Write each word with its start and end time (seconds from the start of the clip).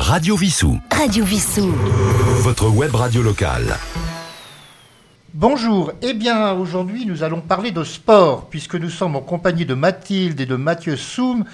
Radio 0.00 0.34
Vissou. 0.34 0.80
Radio 0.90 1.26
Vissou. 1.26 1.74
Votre 2.40 2.70
web 2.70 2.94
radio 2.94 3.20
locale. 3.20 3.76
Bonjour, 5.34 5.92
eh 6.00 6.14
bien 6.14 6.52
aujourd'hui 6.52 7.04
nous 7.04 7.22
allons 7.22 7.42
parler 7.42 7.70
de 7.70 7.84
sport 7.84 8.48
puisque 8.48 8.76
nous 8.76 8.88
sommes 8.88 9.14
en 9.14 9.20
compagnie 9.20 9.66
de 9.66 9.74
Mathilde 9.74 10.40
et 10.40 10.46
de 10.46 10.56
Mathieu 10.56 10.96
Soum 10.96 11.44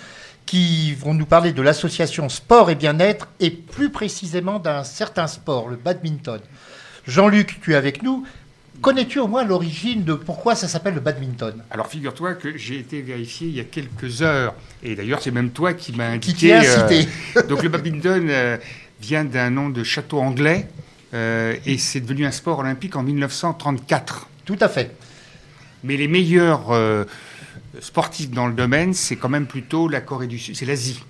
qui 0.47 0.95
vont 0.95 1.13
nous 1.13 1.27
parler 1.27 1.53
de 1.53 1.61
l'association 1.61 2.29
Sport 2.29 2.71
et 2.71 2.77
Bien-être 2.77 3.27
et 3.41 3.51
plus 3.51 3.91
précisément 3.91 4.61
d'un 4.61 4.85
certain 4.85 5.27
sport, 5.27 5.69
le 5.69 5.75
badminton. 5.75 6.41
Jean-Luc, 7.05 7.59
tu 7.61 7.73
es 7.73 7.77
avec 7.77 8.05
nous. 8.05 8.25
Connais-tu 8.81 9.19
au 9.19 9.27
moins 9.27 9.45
l'origine 9.45 10.05
de 10.05 10.15
pourquoi 10.15 10.55
ça 10.55 10.69
s'appelle 10.69 10.95
le 10.95 11.01
badminton? 11.01 11.63
Alors 11.71 11.87
figure-toi 11.87 12.35
que 12.35 12.57
j'ai 12.57 12.79
été 12.79 13.01
vérifié 13.03 13.49
il 13.49 13.55
y 13.55 13.61
a 13.61 13.65
quelques 13.65 14.23
heures, 14.23 14.55
et 14.83 14.95
d'ailleurs 14.95 15.21
c'est 15.23 15.31
même 15.31 15.51
toi 15.51 15.73
qui 15.75 15.93
m'as 15.93 16.11
Qui 16.19 16.31
indiqué. 16.31 16.37
t'y 16.49 16.53
a 16.53 16.59
incité. 16.61 17.09
euh, 17.37 17.43
donc 17.47 17.63
le 17.63 17.69
badminton 17.69 18.27
euh, 18.31 18.57
vient 19.01 19.25
d'un 19.25 19.51
nom 19.51 19.71
de 19.71 19.83
château 19.83 20.21
anglais, 20.21 20.69
euh, 21.15 21.55
et 21.65 21.79
c'est 21.79 22.01
devenu 22.01 22.27
un 22.27 22.31
sport 22.31 22.59
olympique 22.59 22.97
en 22.97 23.03
1934. 23.03 24.29
Tout 24.45 24.59
à 24.61 24.69
fait. 24.69 24.95
Mais 25.83 25.97
les 25.97 26.09
meilleurs 26.09 26.67
sportifs 27.81 28.31
dans 28.31 28.47
le 28.47 28.55
domaine, 28.55 28.95
c'est 28.95 29.17
quand 29.17 29.29
même 29.29 29.47
plutôt 29.47 29.89
la 29.89 30.01
Corée 30.01 30.27
du 30.27 30.39
Sud, 30.39 30.57
c'est 30.57 30.65
l'Asie. 30.67 31.03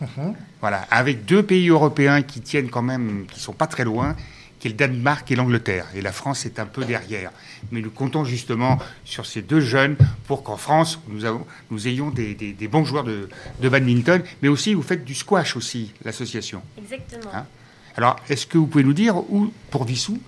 Mhm. 0.00 0.34
Voilà, 0.60 0.86
avec 0.90 1.24
deux 1.24 1.42
pays 1.42 1.68
européens 1.68 2.22
qui 2.22 2.40
tiennent 2.40 2.70
quand 2.70 2.82
même, 2.82 3.26
qui 3.30 3.40
sont 3.40 3.52
pas 3.52 3.66
très 3.66 3.84
loin, 3.84 4.16
qui 4.60 4.68
est 4.68 4.70
le 4.72 4.76
Danemark 4.76 5.28
et 5.32 5.36
l'Angleterre. 5.36 5.86
Et 5.94 6.02
la 6.02 6.12
France 6.12 6.46
est 6.46 6.58
un 6.60 6.66
peu 6.66 6.84
derrière. 6.84 7.32
Mais 7.72 7.80
nous 7.80 7.90
comptons 7.90 8.24
justement 8.24 8.78
sur 9.04 9.24
ces 9.26 9.42
deux 9.42 9.60
jeunes 9.60 9.96
pour 10.26 10.42
qu'en 10.44 10.56
France, 10.58 11.00
nous, 11.08 11.24
avons- 11.24 11.46
nous 11.70 11.88
ayons 11.88 12.10
des, 12.10 12.34
des- 12.34 12.52
des 12.52 12.68
bons 12.68 12.84
joueurs 12.84 13.04
de, 13.04 13.28
de 13.60 13.68
badminton, 13.68 14.22
mais 14.42 14.48
aussi 14.48 14.74
vous 14.74 14.82
faites 14.82 15.04
du 15.04 15.14
squash 15.14 15.56
aussi, 15.56 15.92
l'association. 16.04 16.62
Exactement. 16.78 17.32
Hein? 17.34 17.46
Alors, 17.96 18.16
est-ce 18.28 18.46
que 18.46 18.58
vous 18.58 18.66
pouvez 18.66 18.84
nous 18.84 18.92
dire 18.92 19.16
où, 19.16 19.52
pour 19.70 19.84
Vissou, 19.84 20.20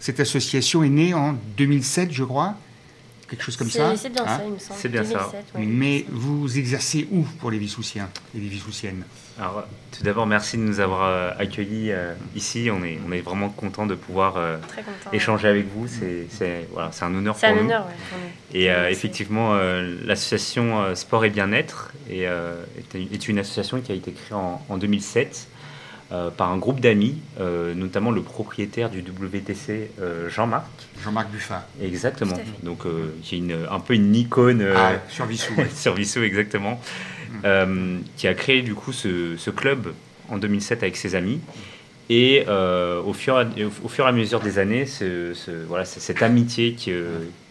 cette 0.00 0.20
association 0.20 0.82
est 0.84 0.88
née 0.88 1.12
en 1.12 1.34
2007, 1.56 2.12
je 2.12 2.24
crois? 2.24 2.54
Quelque 3.28 3.42
chose 3.42 3.56
comme 3.56 3.70
ça 3.70 3.96
C'est 3.96 4.10
bien 4.10 4.22
hein? 4.24 4.38
ça, 4.38 4.44
il 4.46 4.52
me 4.52 4.58
semble. 4.58 4.78
C'est 4.80 4.88
bien 4.88 5.02
ça. 5.02 5.08
2007, 5.32 5.44
ouais. 5.56 5.66
Mais 5.66 6.06
vous 6.10 6.58
exercez 6.58 7.08
où 7.10 7.22
pour 7.40 7.50
les 7.50 7.58
Vissoussiens 7.58 8.08
et 8.36 8.38
les 8.38 8.48
Vissoussiennes? 8.48 9.02
Alors, 9.40 9.64
tout 9.90 10.04
d'abord, 10.04 10.26
merci 10.26 10.56
de 10.56 10.62
nous 10.62 10.78
avoir 10.80 11.02
euh, 11.04 11.30
accueillis 11.38 11.90
euh, 11.90 12.14
ici. 12.36 12.70
On 12.72 12.84
est, 12.84 12.98
on 13.06 13.10
est 13.10 13.20
vraiment 13.20 13.48
content 13.48 13.84
de 13.86 13.94
pouvoir 13.96 14.36
euh, 14.36 14.58
content. 14.58 15.10
échanger 15.12 15.48
avec 15.48 15.66
vous. 15.74 15.88
C'est 15.88 16.68
voilà, 16.72 16.90
un 17.00 17.14
honneur 17.14 17.34
pour 17.34 17.48
un 17.48 17.54
nous. 17.54 17.60
honneur, 17.60 17.86
ouais. 17.86 18.58
Et 18.58 18.70
euh, 18.70 18.90
effectivement, 18.90 19.54
euh, 19.54 19.96
l'association 20.04 20.94
Sport 20.94 21.24
et 21.24 21.30
Bien-être 21.30 21.92
est 22.08 23.28
une 23.28 23.38
association 23.38 23.80
qui 23.80 23.90
a 23.90 23.94
été 23.96 24.12
créée 24.12 24.36
en, 24.36 24.64
en 24.68 24.76
2007 24.76 25.48
euh, 26.12 26.30
par 26.30 26.50
un 26.52 26.58
groupe 26.58 26.80
d'amis, 26.80 27.16
euh, 27.40 27.74
notamment 27.74 28.10
le 28.10 28.22
propriétaire 28.22 28.90
du 28.90 29.00
WTC, 29.00 29.90
euh, 30.00 30.28
Jean-Marc. 30.28 30.66
Jean-Marc 31.02 31.30
Buffat. 31.30 31.66
Exactement. 31.82 32.36
Donc, 32.62 32.86
euh, 32.86 33.14
qui 33.22 33.36
est 33.36 33.38
une, 33.38 33.56
un 33.70 33.80
peu 33.80 33.94
une 33.94 34.14
icône. 34.14 34.60
euh, 34.62 34.74
Ah, 34.76 34.92
sur 35.08 35.24
Vissou. 35.26 35.54
ouais. 35.56 35.68
sur 35.74 35.94
Vissou 35.94 36.22
exactement, 36.22 36.80
euh, 37.44 37.98
qui 38.16 38.28
a 38.28 38.34
créé 38.34 38.62
du 38.62 38.74
coup 38.74 38.92
ce, 38.92 39.36
ce 39.36 39.50
club 39.50 39.92
en 40.28 40.36
2007 40.38 40.82
avec 40.82 40.96
ses 40.96 41.14
amis. 41.14 41.40
Et 42.10 42.44
euh, 42.48 43.00
au, 43.02 43.14
fur, 43.14 43.40
et- 43.56 43.64
au 43.64 43.88
fur 43.88 44.04
et 44.04 44.08
à 44.08 44.12
mesure 44.12 44.40
des 44.40 44.58
années, 44.58 44.84
ce, 44.84 45.32
ce- 45.32 45.64
voilà, 45.66 45.86
cette 45.86 46.22
amitié 46.22 46.74
que, 46.76 47.06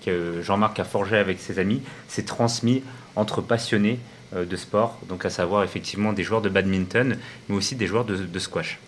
que 0.06 0.42
Jean-Marc 0.44 0.80
a 0.80 0.84
forgée 0.84 1.18
avec 1.18 1.40
ses 1.40 1.58
amis 1.58 1.82
s'est 2.08 2.24
transmis 2.24 2.84
entre 3.16 3.42
passionnés 3.42 3.94
euh, 3.94 4.13
de 4.34 4.56
sport, 4.56 5.00
donc 5.08 5.26
à 5.26 5.30
savoir 5.30 5.64
effectivement 5.64 6.14
des 6.14 6.24
joueurs 6.24 6.42
de 6.42 6.50
badminton, 6.50 7.18
mais 7.50 7.56
aussi 7.56 7.76
des 7.76 7.88
joueurs 7.88 8.06
de, 8.06 8.16
de 8.18 8.40
squash. 8.40 8.80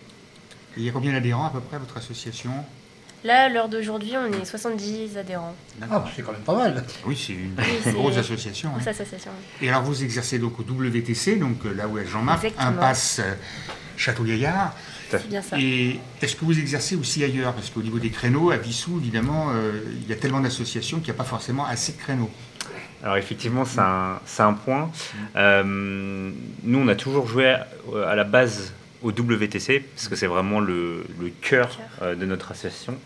Il 0.77 0.83
y 0.83 0.89
a 0.89 0.91
combien 0.91 1.13
d'adhérents 1.13 1.45
à 1.45 1.49
peu 1.51 1.59
près 1.61 1.77
à 1.77 1.79
votre 1.79 1.97
association? 1.97 2.51
Là, 3.23 3.45
à 3.45 3.49
l'heure 3.49 3.69
d'aujourd'hui, 3.69 4.13
on 4.17 4.31
est 4.39 4.45
70 4.45 5.17
adhérents. 5.17 5.55
Ah, 5.89 6.05
c'est 6.15 6.21
quand 6.21 6.31
même 6.31 6.41
pas 6.41 6.55
mal. 6.55 6.83
Oui, 7.07 7.17
c'est 7.19 7.33
une 7.33 7.55
Oui, 7.57 7.91
grosse 7.93 8.17
association. 8.17 8.69
hein. 8.77 8.81
Association. 8.85 9.31
Et 9.61 9.69
alors 9.69 9.81
vous 9.81 10.03
exercez 10.03 10.37
donc 10.37 10.59
au 10.59 10.63
WTC, 10.63 11.37
donc 11.37 11.65
euh, 11.65 11.73
là 11.73 11.87
où 11.87 11.97
est 11.97 12.05
Jean-Marc, 12.05 12.53
impasse 12.59 13.19
euh, 13.23 13.33
Château-Gaillard. 13.97 14.75
C'est 15.09 15.27
bien 15.27 15.41
ça. 15.41 15.57
Et 15.59 15.99
est-ce 16.21 16.35
que 16.35 16.45
vous 16.45 16.59
exercez 16.59 16.95
aussi 16.95 17.23
ailleurs? 17.23 17.53
Parce 17.53 17.69
qu'au 17.71 17.81
niveau 17.81 17.97
des 17.99 18.09
créneaux, 18.11 18.51
à 18.51 18.57
Vissou, 18.57 18.97
évidemment, 18.99 19.47
euh, 19.53 19.81
il 20.03 20.07
y 20.07 20.13
a 20.13 20.17
tellement 20.17 20.41
d'associations 20.41 20.97
qu'il 20.97 21.05
n'y 21.07 21.11
a 21.15 21.17
pas 21.17 21.23
forcément 21.23 21.65
assez 21.65 21.93
de 21.93 21.97
créneaux. 21.97 22.29
Alors 23.05 23.17
effectivement, 23.17 23.65
c'est 23.65 23.79
un, 23.81 24.19
c'est 24.25 24.41
un 24.41 24.53
point. 24.53 24.89
Euh, 25.35 26.31
nous, 26.63 26.79
on 26.79 26.87
a 26.87 26.95
toujours 26.95 27.27
joué 27.27 27.49
à, 27.51 27.67
à 28.07 28.15
la 28.15 28.23
base 28.23 28.73
au 29.03 29.11
WTC, 29.11 29.79
parce 29.93 30.07
que 30.07 30.15
c'est 30.15 30.25
vraiment 30.25 30.59
le, 30.59 31.05
le 31.21 31.29
cœur 31.41 31.79
euh, 32.01 32.15
de 32.15 32.25
notre 32.25 32.51
association. 32.51 32.97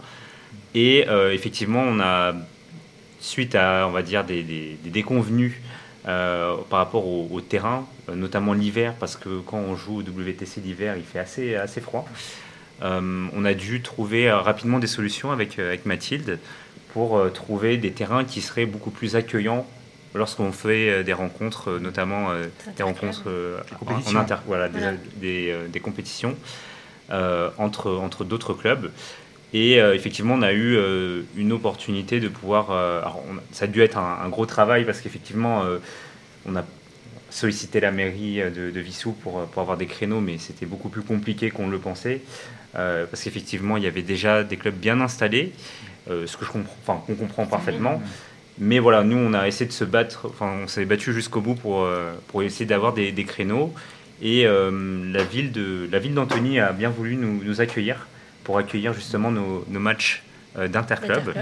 Et 0.73 1.05
euh, 1.09 1.33
effectivement, 1.33 1.83
on 1.85 1.99
a, 1.99 2.33
suite 3.19 3.55
à, 3.55 3.85
on 3.87 3.91
va 3.91 4.01
dire, 4.01 4.23
des, 4.23 4.41
des- 4.41 4.77
des 4.81 4.89
déconvenus 4.89 5.53
euh, 6.07 6.55
par 6.69 6.79
rapport 6.79 7.05
au, 7.05 7.27
au 7.29 7.41
terrain, 7.41 7.85
euh, 8.07 8.15
notamment 8.15 8.53
l'hiver, 8.53 8.93
parce 9.01 9.17
que 9.17 9.41
quand 9.41 9.57
on 9.57 9.75
joue 9.75 9.97
au 9.97 10.01
WTC 10.01 10.61
l'hiver, 10.61 10.95
il 10.95 11.03
fait 11.03 11.19
assez, 11.19 11.55
assez 11.55 11.81
froid. 11.81 12.07
Euh, 12.83 13.27
on 13.35 13.43
a 13.43 13.53
dû 13.53 13.81
trouver 13.81 14.29
euh, 14.29 14.37
rapidement 14.37 14.79
des 14.79 14.87
solutions 14.87 15.31
avec, 15.33 15.59
euh, 15.59 15.67
avec 15.67 15.85
Mathilde 15.85 16.39
pour 16.93 17.17
euh, 17.17 17.29
trouver 17.29 17.75
des 17.75 17.91
terrains 17.91 18.23
qui 18.23 18.39
seraient 18.39 18.65
beaucoup 18.65 18.91
plus 18.91 19.17
accueillants 19.17 19.67
lorsqu'on 20.15 20.51
fait 20.51 20.89
euh, 20.89 21.03
des 21.03 21.13
rencontres, 21.13 21.69
euh, 21.71 21.79
notamment 21.79 22.31
euh, 22.31 22.45
Des 22.77 22.83
rencontres 22.83 23.23
euh, 23.27 23.59
Des 23.87 23.93
en, 24.09 24.15
inter, 24.15 24.35
voilà, 24.47 24.67
des, 24.69 24.79
Voilà. 24.79 24.97
des, 25.17 25.49
euh, 25.51 25.67
des 25.67 25.79
compétitions 25.79 26.35
euh, 27.11 27.49
entre, 27.57 27.91
entre 27.91 28.23
d'autres 28.23 28.53
clubs. 28.53 28.91
Et 29.53 29.81
euh, 29.81 29.95
effectivement, 29.95 30.35
on 30.35 30.41
a 30.43 30.51
eu 30.53 30.75
euh, 30.77 31.21
une 31.35 31.51
opportunité 31.51 32.19
de 32.19 32.27
pouvoir. 32.27 32.69
euh, 32.71 32.99
alors, 33.01 33.23
on 33.29 33.35
ça 33.51 33.65
a 33.65 33.67
dû 33.67 33.81
être 33.81 33.97
un, 33.97 34.19
un 34.23 34.29
gros 34.29 34.45
travail 34.45 34.85
parce 34.85 35.01
qu'effectivement, 35.01 35.63
euh, 35.63 35.79
on 36.47 36.55
a 36.55 36.63
sollicité 37.31 37.79
la 37.79 37.91
mairie 37.91 38.37
de, 38.55 38.71
de 38.71 38.79
Vissou 38.79 39.11
pour, 39.13 39.41
pour 39.45 39.61
avoir 39.61 39.77
des 39.77 39.85
créneaux, 39.85 40.19
mais 40.21 40.37
c'était 40.37 40.65
beaucoup 40.65 40.89
plus 40.89 41.01
compliqué 41.03 41.49
qu'on 41.51 41.67
le 41.67 41.77
pensait. 41.79 42.21
euh, 42.75 43.05
parce 43.07 43.23
qu'effectivement, 43.23 43.77
il 43.77 43.83
y 43.83 43.87
avait 43.87 44.01
déjà 44.03 44.43
des 44.43 44.57
clubs 44.57 44.75
bien 44.75 45.01
installés, 45.01 45.51
euh, 46.09 46.25
ce 46.27 46.37
que 46.37 46.45
je 46.45 46.51
comprends, 46.51 46.75
enfin, 46.85 47.03
qu'on 47.05 47.15
comprend 47.15 47.45
parfaitement. 47.47 48.01
Mais 48.59 48.79
voilà, 48.79 49.03
nous, 49.03 49.17
on 49.17 49.33
a 49.33 49.47
essayé 49.47 49.65
de 49.67 49.71
se 49.71 49.85
battre, 49.85 50.25
enfin, 50.25 50.53
on 50.63 50.67
s'est 50.67 50.85
battu 50.85 51.13
jusqu'au 51.13 51.39
bout 51.41 51.55
pour, 51.55 51.83
euh, 51.83 52.11
pour 52.27 52.43
essayer 52.43 52.65
d'avoir 52.65 52.93
des, 52.93 53.11
des 53.11 53.23
créneaux. 53.23 53.73
Et 54.21 54.45
euh, 54.45 54.69
la 55.13 55.23
ville 55.23 55.51
de 55.53 55.87
la 55.89 55.99
ville 55.99 56.13
d'Antony 56.13 56.59
a 56.59 56.73
bien 56.73 56.89
voulu 56.89 57.15
nous, 57.15 57.41
nous 57.43 57.61
accueillir 57.61 58.07
pour 58.43 58.57
accueillir 58.57 58.93
justement 58.93 59.31
nos, 59.31 59.63
nos 59.69 59.79
matchs 59.79 60.23
euh, 60.57 60.67
d'interclub. 60.67 61.33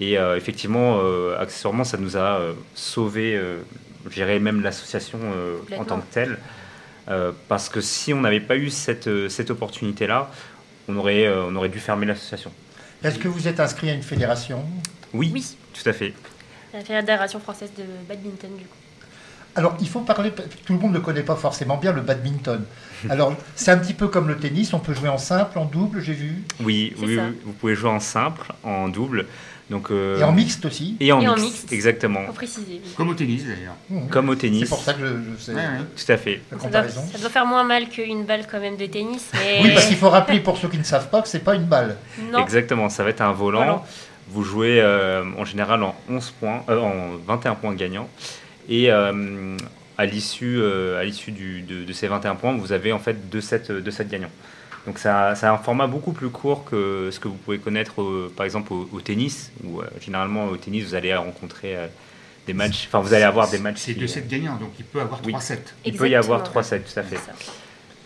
Et 0.00 0.18
euh, 0.18 0.36
effectivement, 0.36 0.98
euh, 1.02 1.40
accessoirement, 1.40 1.84
ça 1.84 1.96
nous 1.96 2.16
a 2.18 2.38
euh, 2.40 2.52
sauvé, 2.74 3.34
euh, 3.36 3.58
je 4.08 4.14
dirais 4.14 4.38
même 4.40 4.60
l'association 4.62 5.18
euh, 5.22 5.56
en 5.78 5.84
tant 5.84 6.00
que 6.00 6.12
telle. 6.12 6.38
Euh, 7.08 7.32
parce 7.48 7.68
que 7.68 7.80
si 7.80 8.12
on 8.12 8.20
n'avait 8.20 8.40
pas 8.40 8.56
eu 8.56 8.68
cette, 8.68 9.08
cette 9.28 9.50
opportunité-là, 9.50 10.30
on 10.88 10.96
aurait, 10.96 11.26
euh, 11.26 11.44
on 11.48 11.56
aurait 11.56 11.68
dû 11.70 11.78
fermer 11.80 12.04
l'association. 12.06 12.52
Est-ce 13.02 13.18
que 13.18 13.28
vous 13.28 13.48
êtes 13.48 13.58
inscrit 13.58 13.88
à 13.90 13.94
une 13.94 14.02
fédération? 14.02 14.64
Oui, 15.14 15.30
Oui. 15.32 15.56
tout 15.72 15.88
à 15.88 15.92
fait. 15.92 16.12
La 16.74 16.80
Fédération 16.80 17.38
française 17.40 17.70
de 17.76 17.84
badminton, 18.08 18.50
du 18.56 18.64
coup. 18.64 18.76
Alors, 19.54 19.76
il 19.80 19.88
faut 19.88 20.00
parler, 20.00 20.32
tout 20.64 20.72
le 20.72 20.78
monde 20.78 20.94
ne 20.94 20.98
connaît 20.98 21.22
pas 21.22 21.36
forcément 21.36 21.76
bien 21.76 21.92
le 21.92 22.00
badminton. 22.00 22.64
Alors, 23.10 23.34
c'est 23.54 23.70
un 23.70 23.76
petit 23.76 23.92
peu 23.92 24.08
comme 24.08 24.26
le 24.28 24.38
tennis, 24.38 24.72
on 24.72 24.78
peut 24.78 24.94
jouer 24.94 25.10
en 25.10 25.18
simple, 25.18 25.58
en 25.58 25.66
double, 25.66 26.00
j'ai 26.00 26.14
vu, 26.14 26.42
Oui, 26.64 26.94
C'est 26.98 27.04
oui, 27.04 27.18
vous 27.44 27.52
pouvez 27.52 27.74
jouer 27.74 27.90
en 27.90 28.00
simple, 28.00 28.50
en 28.62 28.88
double. 28.88 29.26
Donc, 29.68 29.90
euh, 29.90 30.18
et 30.18 30.24
en 30.24 30.32
mixte 30.32 30.64
aussi. 30.64 30.96
Et 31.00 31.12
en 31.12 31.20
Et 31.20 31.28
en 31.28 31.34
mixte, 31.34 31.44
mixte. 31.44 31.72
exactement. 31.72 32.20
Faut 32.26 32.32
préciser. 32.32 32.80
Comme 32.96 33.10
au 33.10 33.14
tennis 33.14 33.44
d'ailleurs. 33.44 33.74
Mhm. 33.90 34.08
Comme 34.08 34.28
au 34.30 34.34
C'est 34.34 34.40
tennis. 34.40 34.68
pour 34.68 34.82
ça 34.82 34.94
que 34.94 35.00
je, 35.00 35.06
je 35.36 35.42
sais 35.42 35.52
Ouais, 35.52 35.60
ouais. 35.60 35.66
Tout 35.96 36.12
à 36.12 36.16
fait. 36.16 36.34
la 36.34 36.40
Ça 36.40 36.56
doit, 36.56 36.58
comparaison. 36.64 37.02
ça 37.12 37.18
doit 37.18 37.30
faire 37.30 37.46
moins 37.46 37.64
mal 37.64 37.88
qu'une 37.88 38.24
balle 38.24 38.46
quand 38.50 38.60
même 38.60 38.76
de 38.76 38.86
tennis, 38.86 39.28
mais 39.34 39.60
Oui, 39.62 39.70
parce 39.74 39.86
qu'il 39.86 39.96
faut 39.96 40.10
rappeler 40.10 40.40
pour 40.40 40.56
ceux 40.58 40.68
qui 40.68 40.78
ne 40.78 40.82
savent 40.82 41.08
pas 41.10 41.20
que 41.22 41.28
c'est 41.28 41.38
pas 41.44 41.54
une 41.54 41.64
balle. 41.64 41.96
non. 42.32 42.40
Exactement, 42.42 42.88
ça 42.88 43.04
va 43.04 43.10
être 43.10 43.20
un 43.22 43.32
volant. 43.32 43.60
Volant. 43.60 43.86
Vous 44.32 44.44
jouez 44.44 44.80
euh, 44.80 45.24
en 45.38 45.44
général 45.44 45.82
en 45.82 45.94
11 46.08 46.30
points, 46.40 46.62
euh, 46.68 46.78
en 46.80 47.16
21 47.26 47.54
points 47.54 47.74
gagnants. 47.74 48.08
Et 48.68 48.90
euh, 48.90 49.56
à 49.98 50.06
l'issue 50.06 50.58
euh, 50.60 50.98
à 51.00 51.04
l'issue 51.04 51.32
du- 51.32 51.62
de, 51.62 51.84
de 51.84 51.92
ces 51.92 52.06
21 52.08 52.34
points, 52.36 52.56
vous 52.56 52.72
avez 52.72 52.92
en 52.92 52.98
fait 52.98 53.28
deux 53.28 53.40
sets, 53.40 53.64
deux 53.70 53.90
sets 53.90 54.06
gagnants. 54.06 54.30
Donc 54.86 54.98
ça, 54.98 55.34
ça 55.34 55.50
a 55.50 55.54
un 55.54 55.58
format 55.58 55.86
beaucoup 55.86 56.12
plus 56.12 56.28
court 56.30 56.64
que 56.64 57.10
ce 57.12 57.20
que 57.20 57.28
vous 57.28 57.34
pouvez 57.36 57.58
connaître 57.58 58.00
euh, 58.02 58.32
par 58.36 58.44
exemple 58.46 58.72
au, 58.72 58.88
au 58.92 59.00
tennis, 59.00 59.52
où 59.64 59.80
euh, 59.80 59.84
généralement 60.00 60.46
au 60.46 60.56
tennis 60.56 60.84
vous 60.84 60.94
allez 60.94 61.14
rencontrer 61.14 61.76
euh, 61.76 61.86
des 62.46 62.52
matchs, 62.54 62.86
enfin 62.88 63.00
vous 63.00 63.12
allez 63.14 63.22
avoir 63.24 63.48
des 63.50 63.58
matchs. 63.58 63.78
C'est 63.78 63.94
qui- 63.94 64.00
deux 64.00 64.06
sets 64.08 64.24
gagnants, 64.28 64.56
donc 64.56 64.70
il 64.78 64.84
peut 64.84 65.00
avoir 65.00 65.20
Oui. 65.24 65.32
trois 65.32 65.40
sets. 65.42 65.62
Il 65.84 65.96
peut 65.96 66.08
y 66.08 66.14
avoir 66.14 66.40
Exactement. 66.40 66.50
trois 66.50 66.62
sets, 66.62 66.80
tout 66.80 66.98
à 66.98 67.02
fait. 67.02 67.18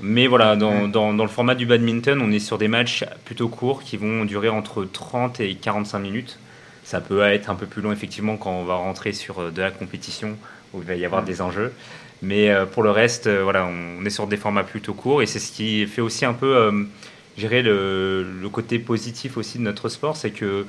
Mais 0.01 0.27
voilà, 0.27 0.57
dans, 0.57 0.83
Ouais. 0.83 0.89
dans, 0.89 1.15
dans 1.15 1.25
le 1.25 1.31
format 1.31 1.55
du 1.55 1.65
badminton, 1.67 2.21
on 2.21 2.31
est 2.31 2.39
sur 2.39 2.59
des 2.59 2.69
matchs 2.69 3.05
plutôt 3.25 3.49
courts 3.49 3.83
qui 3.83 3.97
vont 3.97 4.25
durer 4.25 4.49
entre 4.49 4.85
30 4.85 5.41
et 5.41 5.55
45 5.55 5.99
minutes. 6.01 6.39
Ça 6.85 7.01
peut 7.01 7.23
être 7.23 7.51
un 7.51 7.55
peu 7.55 7.67
plus 7.67 7.83
long, 7.83 7.93
effectivement, 7.93 8.37
quand 8.37 8.53
on 8.53 8.65
va 8.65 8.75
rentrer 8.75 9.13
sur 9.13 9.41
euh, 9.41 9.51
de 9.51 9.61
la 9.63 9.71
compétition, 9.71 10.37
où 10.75 10.81
il 10.81 10.87
va 10.87 10.95
y 10.95 11.05
avoir 11.05 11.23
Ouais. 11.23 11.27
des 11.29 11.41
enjeux. 11.41 11.73
Mais 12.23 12.51
euh, 12.51 12.67
pour 12.67 12.83
le 12.83 12.91
reste, 12.91 13.27
euh, 13.27 13.43
voilà, 13.43 13.67
on, 13.67 14.05
est 14.05 14.11
sur 14.11 14.27
des 14.27 14.37
formats 14.37 14.65
plutôt 14.65 14.95
courts 14.95 15.23
et 15.23 15.27
c'est 15.27 15.39
ce 15.39 15.53
qui 15.53 15.87
fait 15.87 16.01
aussi 16.01 16.25
un 16.25 16.33
peu 16.33 16.57
euh, 16.57 16.73
gérer 17.37 17.63
le, 17.63 18.23
le, 18.41 18.49
côté 18.49 18.79
positif 18.79 19.37
aussi 19.37 19.59
de 19.59 19.63
notre 19.65 19.89
sport, 19.91 20.17
c'est 20.17 20.31
que 20.31 20.65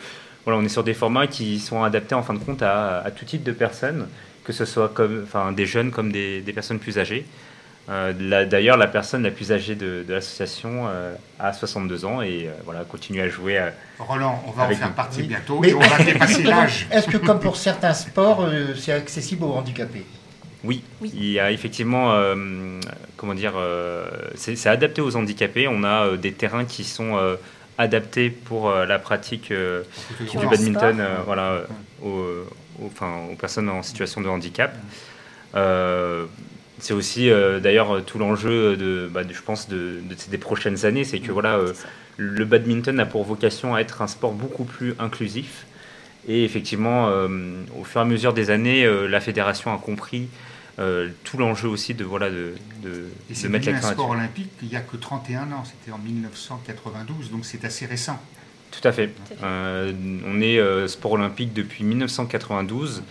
voilà, 0.45 0.59
on 0.59 0.63
est 0.65 0.69
sur 0.69 0.83
des 0.83 0.93
formats 0.93 1.27
qui 1.27 1.59
sont 1.59 1.83
adaptés 1.83 2.15
en 2.15 2.23
fin 2.23 2.33
de 2.33 2.39
compte 2.39 2.61
à, 2.61 2.99
à 2.99 3.11
tout 3.11 3.23
type 3.25 3.43
de 3.43 3.51
personnes, 3.53 4.07
que 4.43 4.51
ce 4.53 4.65
soit 4.65 4.89
comme, 4.89 5.21
enfin, 5.23 5.51
des 5.53 5.65
jeunes 5.65 5.91
comme 5.91 6.11
des, 6.11 6.41
des 6.41 6.53
personnes 6.53 6.79
plus 6.79 6.97
âgées. 6.99 7.25
Euh, 7.89 8.45
D'ailleurs, 8.45 8.75
la 8.77 8.87
personne 8.87 9.23
la 9.23 9.31
plus 9.31 9.51
âgée 9.51 9.75
de, 9.75 10.03
de 10.07 10.13
l'association 10.13 10.87
euh, 10.87 11.13
a 11.39 11.53
62 11.53 12.03
ans 12.05 12.21
et 12.21 12.47
euh, 12.47 12.51
voilà, 12.65 12.81
continue 12.83 13.21
à 13.21 13.29
jouer. 13.29 13.61
Roland, 13.99 14.43
on 14.47 14.51
va 14.51 14.65
en 14.65 14.69
faire 14.69 14.91
partie 14.93 15.21
oui. 15.21 15.27
bientôt 15.27 15.59
Mais 15.61 15.69
et 15.69 15.73
on 15.73 15.79
va 15.79 16.03
dépasser 16.03 16.43
l'âge. 16.43 16.87
Est-ce 16.91 17.07
que, 17.07 17.17
comme 17.17 17.39
pour 17.39 17.55
certains 17.55 17.93
sports, 17.93 18.43
euh, 18.43 18.75
c'est 18.75 18.91
accessible 18.91 19.45
aux 19.45 19.53
handicapés? 19.53 20.05
Oui, 20.63 20.83
Oui. 21.01 21.11
il 21.15 21.29
y 21.29 21.39
a 21.39 21.51
effectivement, 21.51 22.11
euh, 22.13 22.35
comment 23.15 23.33
dire, 23.35 23.53
euh, 23.55 24.05
c'est 24.35 24.67
adapté 24.67 25.01
aux 25.01 25.15
handicapés. 25.15 25.67
On 25.69 25.83
a 25.83 26.07
euh, 26.07 26.17
des 26.17 26.33
terrains 26.33 26.65
qui 26.65 26.83
sont 26.83 27.15
euh, 27.15 27.35
adaptés 27.77 28.29
pour 28.31 28.69
euh, 28.69 28.85
la 28.85 28.99
pratique 28.99 29.51
euh, 29.51 29.83
du 30.19 30.45
badminton, 30.45 30.73
sport. 30.95 31.05
euh, 31.07 31.17
voilà, 31.25 31.61
aux, 32.03 32.07
aux- 32.81 32.87
enfin, 32.87 33.13
aux 33.31 33.35
personnes 33.35 33.69
en 33.69 33.81
situation 33.81 34.19
de 34.19 34.27
handicap. 34.27 34.75
C'est 36.79 36.93
aussi 36.93 37.29
euh, 37.29 37.59
d'ailleurs 37.59 38.03
tout 38.05 38.19
l'enjeu 38.19 38.77
de, 38.77 39.09
bah, 39.11 39.23
de- 39.23 39.33
je 39.33 39.41
pense, 39.41 39.67
de, 39.67 39.99
de 40.03 40.15
ces 40.17 40.29
des 40.29 40.37
prochaines 40.37 40.85
années, 40.85 41.03
c'est 41.03 41.19
que 41.19 41.31
voilà, 41.31 41.55
euh, 41.55 41.73
le 42.17 42.45
badminton 42.45 42.99
a 42.99 43.05
pour 43.05 43.23
vocation 43.23 43.73
à 43.75 43.79
être 43.79 44.01
un 44.01 44.07
sport 44.07 44.33
beaucoup 44.33 44.63
plus 44.63 44.93
inclusif. 44.99 45.65
Et 46.27 46.43
effectivement, 46.43 47.07
euh, 47.09 47.27
au 47.79 47.83
fur 47.83 48.01
et 48.01 48.03
à 48.03 48.05
mesure 48.05 48.33
des 48.33 48.49
années, 48.49 48.83
euh, 48.85 49.07
la 49.07 49.19
fédération 49.21 49.73
a 49.73 49.77
compris 49.77 50.27
euh, 50.79 51.09
tout 51.23 51.37
l'enjeu 51.37 51.67
aussi 51.69 51.93
de, 51.95 52.03
voilà, 52.03 52.29
de, 52.29 52.53
de, 52.83 52.89
Et 53.29 53.33
de 53.33 53.37
c'est 53.37 53.49
mettre 53.49 53.65
devenu 53.65 53.79
un 53.83 53.91
sport 53.93 54.09
olympique 54.11 54.51
il 54.61 54.67
n'y 54.69 54.75
a 54.75 54.81
que 54.81 54.97
31 54.97 55.51
ans, 55.53 55.63
c'était 55.65 55.91
en 55.91 55.97
1992, 55.97 57.31
donc 57.31 57.45
c'est 57.45 57.63
assez 57.65 57.85
récent. 57.85 58.19
Tout 58.71 58.85
à 58.87 58.91
fait. 58.91 59.07
Tout 59.07 59.21
à 59.33 59.35
fait. 59.37 59.43
Euh, 59.43 59.93
on 60.27 60.41
est 60.41 60.59
euh, 60.59 60.87
sport 60.87 61.13
olympique 61.13 61.53
depuis 61.53 61.83
1992. 61.83 63.01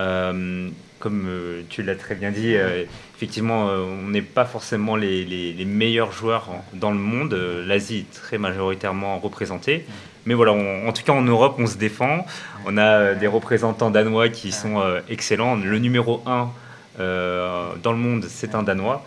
Euh, 0.00 0.68
comme 1.00 1.26
euh, 1.28 1.62
tu 1.68 1.82
l'as 1.82 1.96
très 1.96 2.14
bien 2.14 2.30
dit, 2.30 2.54
euh, 2.56 2.84
effectivement, 3.16 3.68
euh, 3.68 3.80
on 3.82 4.08
n'est 4.08 4.22
pas 4.22 4.44
forcément 4.44 4.96
les, 4.96 5.24
les- 5.24 5.52
les 5.52 5.64
meilleurs 5.64 6.12
joueurs 6.12 6.48
dans 6.72 6.90
le 6.90 6.98
monde. 6.98 7.34
L'Asie 7.66 8.06
est 8.10 8.14
très 8.22 8.38
majoritairement 8.38 9.18
représentée. 9.18 9.84
Mais 10.26 10.32
voilà, 10.34 10.52
on- 10.52 10.88
en 10.88 10.92
tout 10.92 11.02
cas 11.02 11.12
en 11.12 11.22
Europe, 11.22 11.56
on 11.58 11.66
se 11.66 11.76
défend. 11.76 12.24
On 12.66 12.78
a 12.78 13.14
des 13.14 13.26
représentants 13.26 13.90
danois 13.90 14.28
qui 14.30 14.52
sont 14.52 14.82
excellents. 15.10 15.56
Le 15.56 15.78
numéro 15.78 16.22
1 16.26 16.50
dans 16.98 17.92
le 17.92 17.98
monde, 17.98 18.24
c'est 18.28 18.54
un 18.54 18.62
Danois. 18.62 19.04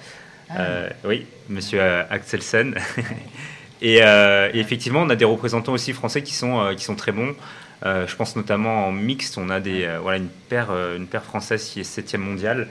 Euh, 0.58 0.90
oui, 1.06 1.26
monsieur 1.50 1.82
Axelsen. 2.10 2.76
et, 3.82 3.96
et 3.98 4.60
effectivement, 4.60 5.02
on 5.02 5.10
a 5.10 5.16
des 5.16 5.26
représentants 5.26 5.74
aussi 5.74 5.94
français 5.94 6.22
qui 6.22 6.34
sont, 6.34 6.74
qui 6.78 6.84
sont 6.84 6.96
très 6.96 7.12
bons. 7.12 7.34
Euh, 7.86 8.08
je 8.08 8.16
pense 8.16 8.36
notamment 8.36 8.88
en 8.88 8.92
mixte, 8.92 9.38
on 9.38 9.50
a 9.50 9.60
des, 9.60 9.86
euh, 9.86 10.00
voilà, 10.00 10.18
une, 10.18 10.30
paire, 10.50 10.70
euh, 10.72 10.98
une 10.98 11.08
paire 11.08 11.24
française 11.24 11.64
qui 11.70 11.80
est 11.80 11.84
septième 11.84 12.22
mondiale 12.22 12.68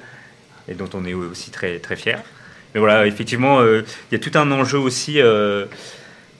et 0.68 0.74
dont 0.74 0.88
on 0.94 1.04
est 1.04 1.14
aussi 1.14 1.50
très, 1.50 1.78
très 1.78 1.96
fier. 1.96 2.22
Mais 2.74 2.80
voilà, 2.80 3.06
effectivement, 3.06 3.64
il 3.64 3.84
y 4.12 4.14
a 4.14 4.18
tout 4.18 4.36
un 4.36 4.50
enjeu 4.50 4.78
aussi 4.78 5.20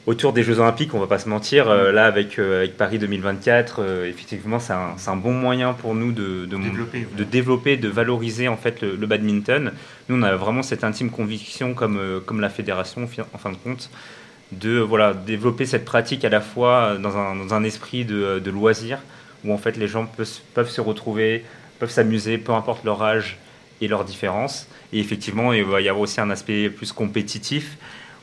autour 0.07 0.33
des 0.33 0.43
Jeux 0.43 0.61
Olympiques, 0.61 0.95
on 0.95 1.01
va 1.01 1.07
pas 1.07 1.19
se 1.19 1.29
mentir. 1.29 1.69
Euh, 1.69 1.93
là, 1.93 2.07
avec, 2.07 2.39
euh, 2.39 2.59
avec 2.59 2.77
Paris 2.77 2.99
2024, 2.99 3.81
euh, 3.81 4.09
effectivement, 4.09 4.59
c'est 4.59 4.73
un, 4.73 4.95
c'est 4.97 5.11
un 5.11 5.17
bon 5.17 5.33
moyen 5.33 5.73
pour 5.73 5.95
nous 5.95 6.12
de, 6.12 6.47
de, 6.47 6.57
Développer, 6.57 7.01
de 7.01 7.23
ouais. 7.23 7.29
développer, 7.31 7.77
de 7.77 7.89
valoriser 7.89 8.49
en 8.49 8.57
fait 8.57 8.81
le, 8.81 8.97
le 8.97 9.07
badminton. 9.07 9.73
Nous, 10.09 10.17
on 10.17 10.23
a 10.23 10.35
vraiment 10.37 10.62
cette 10.62 10.85
intime 10.85 11.11
conviction, 11.11 11.75
comme, 11.75 12.23
comme 12.25 12.41
la 12.41 12.49
fédération, 12.49 13.03
en 13.33 13.39
fin 13.39 13.51
de 13.51 13.57
compte, 13.57 13.91
de 14.53 14.79
voilà, 14.79 15.13
développer 15.15 15.67
cette 15.67 15.85
pratique 15.85 16.25
à 16.25 16.29
la 16.29 16.41
fois 16.41 16.97
dans 16.99 17.17
un, 17.17 17.35
dans 17.35 17.53
un 17.55 17.65
esprit 17.65 18.05
de, 18.05 18.39
de 18.39 18.51
loisir, 18.51 18.99
où 19.45 19.53
en 19.53 19.59
fait 19.59 19.77
les 19.77 19.89
gens 19.89 20.07
peuvent, 20.07 20.27
se- 20.27 20.41
peuvent 20.55 20.71
se 20.71 20.81
retrouver, 20.81 21.45
peuvent 21.79 21.91
s'amuser, 21.91 22.39
peu 22.39 22.53
importe 22.53 22.85
leur 22.85 23.03
âge 23.03 23.39
et 23.81 23.89
leurs 23.89 24.05
différences. 24.05 24.69
Et 24.93 25.01
effectivement, 25.01 25.53
il 25.53 25.65
va 25.65 25.81
y 25.81 25.89
avoir 25.89 26.03
aussi 26.03 26.21
un 26.21 26.31
aspect 26.31 26.71
plus 26.71 26.93
compétitif, 26.93 27.77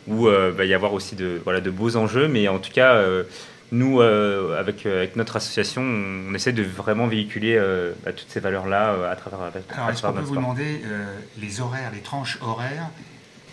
où 0.07 0.27
euh, 0.27 0.49
il 0.51 0.57
va 0.57 0.65
y 0.65 0.73
avoir 0.73 0.93
aussi 0.93 1.15
de, 1.15 1.41
voilà, 1.43 1.61
de 1.61 1.69
beaux 1.69 1.95
enjeux, 1.97 2.27
mais 2.27 2.47
en 2.47 2.59
tout 2.59 2.71
cas, 2.71 2.95
euh, 2.95 3.23
nous, 3.71 4.01
euh, 4.01 4.59
avec, 4.59 4.85
euh, 4.85 4.99
avec 4.99 5.15
notre 5.15 5.35
association, 5.35 5.81
on, 5.81 6.31
on 6.31 6.33
essaie 6.35 6.51
de 6.53 6.63
vraiment 6.63 7.07
véhiculer 7.07 7.55
euh, 7.57 7.91
bah, 8.05 8.13
toutes 8.13 8.29
ces 8.29 8.39
valeurs-là 8.39 8.93
euh, 8.93 9.11
à 9.11 9.15
travers, 9.15 9.39
à 9.39 9.51
Alors, 9.75 9.89
est-ce 9.89 10.01
qu'on 10.01 10.13
peut 10.13 10.21
vous 10.21 10.35
demander 10.35 10.81
euh, 10.85 11.05
les 11.39 11.59
horaires, 11.61 11.91
les 11.93 12.01
tranches 12.01 12.37
horaires 12.41 12.89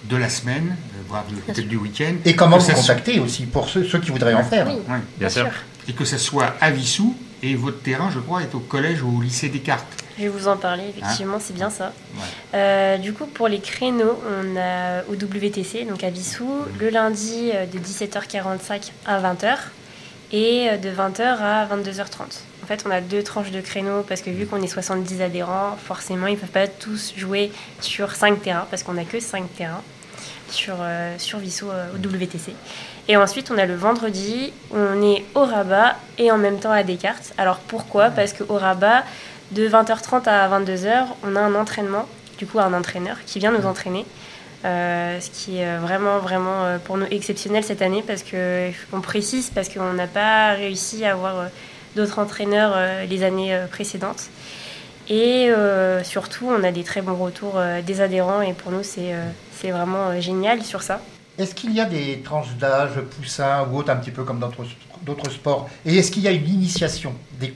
de 0.05 0.17
la 0.17 0.29
semaine, 0.29 0.76
euh, 0.94 1.02
voire 1.08 1.25
de- 1.29 1.35
peut-être 1.37 1.69
du 1.69 1.76
week-end 1.76 2.14
Et 2.25 2.35
comment 2.35 2.58
vous 2.58 2.64
soit- 2.64 2.75
contacter 2.75 3.20
aussi 3.20 3.44
pour 3.47 3.69
ceux, 3.69 3.85
ceux 3.85 3.99
qui 4.00 4.11
voudraient 4.11 4.35
en 4.35 4.44
faire 4.44 4.67
Oui. 4.69 4.81
Bien 5.19 5.29
sûr. 5.29 5.49
Et 5.88 5.93
que 5.93 6.05
ce 6.05 6.19
soit 6.19 6.55
à 6.61 6.70
Vissou, 6.70 7.17
et 7.43 7.55
votre 7.55 7.82
terrain, 7.82 8.11
je 8.12 8.19
crois, 8.19 8.43
est 8.43 8.55
au 8.55 8.61
collège 8.61 9.02
ou 9.02 9.19
au 9.19 9.20
lycée 9.23 9.49
Descartes. 9.49 9.87
Je 10.19 10.25
vais 10.25 10.29
vous 10.29 10.49
en 10.49 10.56
parler, 10.58 10.85
effectivement, 10.94 11.38
c'est 11.41 11.55
bien 11.55 11.70
ça. 11.70 11.93
Ouais. 12.14 12.20
Euh, 12.55 12.99
du 12.99 13.12
coup, 13.14 13.25
pour 13.26 13.49
les 13.49 13.61
créneaux, 13.61 14.20
on 14.29 14.56
a 14.58 15.02
au 15.08 15.14
WTC, 15.17 15.87
donc 15.88 16.05
à 16.05 16.11
Vissou, 16.11 16.47
le 16.79 16.91
lundi 16.91 17.50
euh, 17.55 17.64
de 17.67 17.79
17h45 17.79 18.93
à 19.06 19.19
20h 19.20 19.56
et 20.32 20.69
de 20.82 20.91
20h 20.91 21.23
à 21.43 21.67
22h30. 21.67 22.43
Fait, 22.71 22.85
on 22.87 22.91
a 22.93 23.01
deux 23.01 23.25
tranches 23.25 23.51
de 23.51 23.61
créneaux 23.61 24.05
parce 24.09 24.21
que 24.21 24.31
vu 24.31 24.47
qu'on 24.47 24.63
est 24.63 24.69
70 24.69 25.23
adhérents, 25.23 25.77
forcément, 25.77 26.29
ils 26.29 26.35
ne 26.35 26.39
peuvent 26.39 26.51
pas 26.51 26.69
tous 26.69 27.15
jouer 27.17 27.51
sur 27.81 28.15
5 28.15 28.41
terrains 28.43 28.65
parce 28.71 28.85
qu'on 28.85 28.93
n'a 28.93 29.03
que 29.03 29.19
5 29.19 29.53
terrains 29.57 29.83
sur, 30.49 30.77
euh, 30.79 31.17
sur 31.19 31.41
euh, 31.41 31.89
WTC. 32.01 32.55
Et 33.09 33.17
ensuite, 33.17 33.51
on 33.51 33.59
a 33.59 33.67
le 33.67 33.75
vendredi, 33.75 34.53
on 34.71 35.03
est 35.03 35.25
au 35.35 35.41
rabat 35.41 35.97
et 36.17 36.31
en 36.31 36.39
même 36.39 36.61
temps 36.61 36.71
à 36.71 36.85
Descartes. 36.85 37.35
Alors 37.39 37.59
pourquoi? 37.59 38.11
Parce 38.11 38.35
qu'au 38.35 38.55
rabat, 38.57 39.03
de 39.51 39.69
20h30 39.69 40.29
à 40.29 40.49
22h, 40.61 41.07
on 41.25 41.35
a 41.35 41.41
un 41.41 41.57
entraînement, 41.57 42.07
du 42.39 42.47
coup 42.47 42.61
un 42.61 42.73
entraîneur 42.73 43.17
qui 43.27 43.41
vient 43.41 43.51
nous 43.51 43.67
entraîner. 43.67 44.07
Euh, 44.65 45.19
ce 45.19 45.31
qui 45.31 45.59
est 45.59 45.77
vraiment, 45.79 46.19
vraiment 46.19 46.67
euh, 46.67 46.79
pour 46.79 46.99
nous 46.99 47.07
exceptionnel 47.11 47.65
cette 47.65 47.83
année 47.83 48.05
parce 48.07 48.23
que, 48.23 48.71
on 48.93 49.01
précise, 49.01 49.51
parce 49.53 49.69
qu'on 49.69 49.95
n'a 49.95 50.07
pas 50.07 50.53
réussi 50.53 51.05
à 51.05 51.15
avoir 51.15 51.47
d'autres 51.97 52.19
entraîneurs 52.19 52.73
euh, 52.77 53.05
les 53.05 53.23
années 53.23 53.55
euh, 53.55 53.67
précédentes. 53.67 54.29
Et 55.09 55.49
euh, 55.51 56.05
surtout, 56.05 56.47
on 56.49 56.63
a 56.63 56.71
des 56.71 56.85
très 56.85 57.03
bons 57.03 57.17
retours 57.17 57.55
euh, 57.57 57.83
des 57.83 58.01
adhérents 58.01 58.43
et 58.43 58.53
pour 58.53 58.71
nous, 58.71 58.83
c'est 58.83 59.13
euh, 59.15 59.25
c'est 59.53 59.71
vraiment 59.71 60.11
euh, 60.11 60.21
génial 60.21 60.63
sur 60.63 60.83
ça. 60.83 61.01
Est-ce 61.39 61.55
qu'il 61.55 61.73
y 61.73 61.81
a 61.81 61.85
des 61.87 62.21
tranches 62.23 62.55
d'âge, 62.57 62.93
poussins 63.17 63.67
ou 63.71 63.79
autres, 63.79 63.91
un 63.91 63.97
petit 63.97 64.11
peu 64.11 64.25
comme 64.25 64.38
dans 64.38 64.49
d'autres- 64.49 64.69
d'autres 65.03 65.31
sports? 65.31 65.69
Et 65.87 65.97
est-ce 65.97 66.11
qu'il 66.11 66.23
y 66.23 66.29
a 66.29 66.33
une 66.33 66.47
initiation 66.49 67.14
des... 67.41 67.53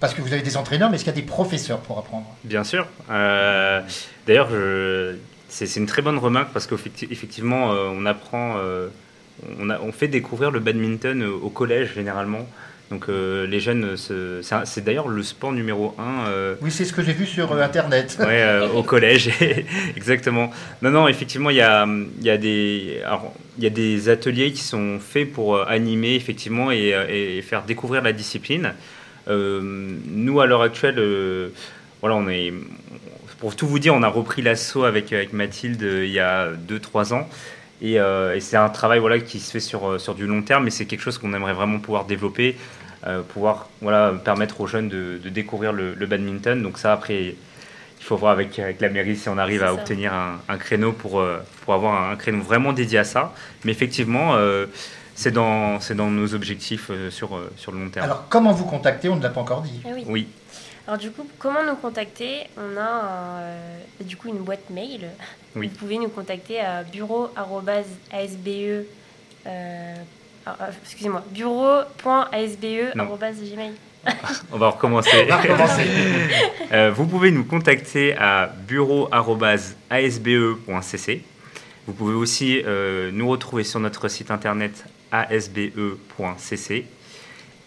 Parce 0.00 0.14
que 0.14 0.22
vous 0.22 0.32
avez 0.32 0.42
des 0.42 0.56
entraîneurs, 0.56 0.88
mais 0.90 0.96
est-ce 0.96 1.04
qu'il 1.04 1.12
y 1.12 1.18
a 1.18 1.20
des 1.20 1.26
professeurs 1.26 1.78
pour 1.80 1.98
apprendre? 1.98 2.26
Bien 2.44 2.62
sûr. 2.64 2.86
Euh, 3.10 3.80
D'ailleurs, 4.26 4.48
je- 4.50 5.16
c'est 5.48 5.66
c'est 5.66 5.80
une 5.80 5.86
très 5.86 6.02
bonne 6.02 6.18
remarque 6.18 6.50
parce 6.52 6.66
qu'effectivement, 6.66 7.68
on 7.70 8.06
apprend, 8.06 8.54
euh, 8.58 8.88
on, 9.60 9.68
a- 9.70 9.80
on 9.80 9.92
fait 9.92 10.08
découvrir 10.08 10.50
le 10.50 10.60
badminton 10.60 11.22
au 11.24 11.50
collège 11.50 11.94
généralement. 11.94 12.46
Donc 12.90 13.08
euh, 13.08 13.46
les 13.46 13.60
jeunes, 13.60 13.96
se- 13.96 14.40
c'est 14.64 14.84
d'ailleurs 14.84 15.08
le 15.08 15.22
sport 15.22 15.52
numéro 15.52 15.94
un. 15.98 16.26
euh, 16.28 16.54
Oui, 16.60 16.70
c'est 16.70 16.84
ce 16.84 16.92
que 16.92 17.02
j'ai 17.02 17.14
vu 17.14 17.26
sur 17.26 17.50
euh, 17.52 17.62
Internet. 17.62 18.16
Ouais, 18.20 18.42
euh, 18.42 18.68
au 18.68 18.82
collège, 18.82 19.30
exactement. 19.96 20.50
Non, 20.82 20.90
non, 20.90 21.08
effectivement, 21.08 21.50
il 21.50 21.56
y 21.56 21.60
a, 21.62 21.86
il 21.86 22.24
y, 22.26 22.30
a 22.30 22.36
des, 22.36 23.00
alors, 23.06 23.34
il 23.58 23.64
y 23.64 23.66
a 23.66 23.70
des 23.70 24.08
ateliers 24.10 24.52
qui 24.52 24.62
sont 24.62 24.98
faits 25.00 25.32
pour 25.32 25.56
euh, 25.56 25.64
animer, 25.66 26.14
effectivement, 26.14 26.70
et, 26.70 26.94
euh, 26.94 27.06
et 27.08 27.40
faire 27.42 27.62
découvrir 27.62 28.02
la 28.02 28.12
discipline. 28.12 28.74
Euh, 29.28 29.60
nous, 29.62 30.40
à 30.40 30.46
l'heure 30.46 30.62
actuelle, 30.62 30.96
euh, 30.98 31.48
voilà, 32.02 32.16
on 32.16 32.28
est, 32.28 32.52
pour 33.38 33.56
tout 33.56 33.66
vous 33.66 33.78
dire, 33.78 33.94
on 33.94 34.02
a 34.02 34.08
repris 34.08 34.42
l'assaut 34.42 34.84
avec, 34.84 35.10
avec 35.14 35.32
Mathilde 35.32 35.82
euh, 35.82 36.04
il 36.04 36.12
y 36.12 36.20
a 36.20 36.50
2-3 36.68 37.14
ans. 37.14 37.28
Et, 37.82 37.98
euh, 37.98 38.34
et 38.36 38.40
c'est 38.40 38.56
un 38.56 38.68
travail 38.68 38.98
voilà, 38.98 39.18
qui 39.18 39.40
se 39.40 39.50
fait 39.50 39.60
sur, 39.60 39.88
euh, 39.88 39.98
sur 39.98 40.14
du 40.14 40.26
long 40.26 40.42
terme, 40.42 40.64
mais 40.64 40.70
c'est 40.70 40.86
quelque 40.86 41.02
chose 41.02 41.18
qu'on 41.18 41.34
aimerait 41.34 41.52
vraiment 41.52 41.78
pouvoir 41.78 42.04
développer, 42.04 42.56
euh, 43.06 43.20
pouvoir 43.22 43.68
voilà, 43.82 44.12
permettre 44.24 44.60
aux 44.60 44.66
jeunes 44.66 44.88
de, 44.88 45.18
de 45.22 45.28
découvrir 45.28 45.72
le, 45.72 45.94
le 45.94 46.06
badminton. 46.06 46.62
Donc 46.62 46.78
ça, 46.78 46.92
après, 46.92 47.34
il 47.98 48.04
faut 48.04 48.16
voir 48.16 48.32
avec, 48.32 48.58
avec 48.58 48.80
la 48.80 48.88
mairie 48.88 49.16
si 49.16 49.28
on 49.28 49.38
arrive 49.38 49.62
à 49.62 49.66
ça. 49.68 49.74
obtenir 49.74 50.12
un, 50.14 50.40
un 50.48 50.56
créneau 50.56 50.92
pour, 50.92 51.22
pour 51.64 51.74
avoir 51.74 52.10
un 52.10 52.16
créneau 52.16 52.42
vraiment 52.42 52.72
dédié 52.72 52.98
à 53.00 53.04
ça. 53.04 53.32
Mais 53.64 53.72
effectivement, 53.72 54.34
euh, 54.36 54.66
c'est 55.14 55.30
dans, 55.32 55.80
c'est 55.80 55.94
dans 55.94 56.10
nos 56.10 56.34
objectifs 56.34 56.90
sur, 57.10 57.40
sur 57.56 57.72
le 57.72 57.78
long 57.80 57.88
terme. 57.90 58.04
Alors, 58.04 58.24
comment 58.28 58.52
vous 58.52 58.64
contacter 58.66 59.08
On 59.08 59.16
ne 59.16 59.22
l'a 59.22 59.30
pas 59.30 59.40
encore 59.40 59.62
dit. 59.62 59.80
Oui. 59.84 60.04
oui, 60.06 60.28
Alors 60.86 60.98
du 60.98 61.10
coup, 61.10 61.26
comment 61.38 61.64
nous 61.64 61.76
contacter? 61.76 62.40
On 62.58 62.76
a 62.76 63.40
euh, 63.40 63.78
du 64.00 64.16
coup 64.16 64.28
une 64.28 64.38
boîte 64.38 64.68
mail. 64.70 65.08
Oui. 65.56 65.68
Vous 65.68 65.78
pouvez 65.78 65.96
nous 65.98 66.10
contacter 66.10 66.60
à 66.60 66.82
bureau@asbe. 66.82 68.48
Euh, 69.46 69.94
ah, 70.46 70.56
ah, 70.60 70.68
excusez-moi, 70.82 71.24
bureau.asbe@gmail. 71.30 73.72
On 74.52 74.58
va 74.58 74.68
recommencer. 74.68 75.24
On 75.24 75.28
va 75.28 75.38
recommencer. 75.38 75.86
Euh, 76.72 76.90
vous 76.90 77.06
pouvez 77.06 77.30
nous 77.30 77.44
contacter 77.44 78.16
à 78.16 78.50
bureau.asbe.cc. 78.66 81.22
Vous 81.86 81.92
pouvez 81.92 82.14
aussi 82.14 82.62
euh, 82.64 83.12
nous 83.12 83.28
retrouver 83.28 83.62
sur 83.62 83.78
notre 83.78 84.08
site 84.08 84.32
internet 84.32 84.84
asbe.cc. 85.12 86.86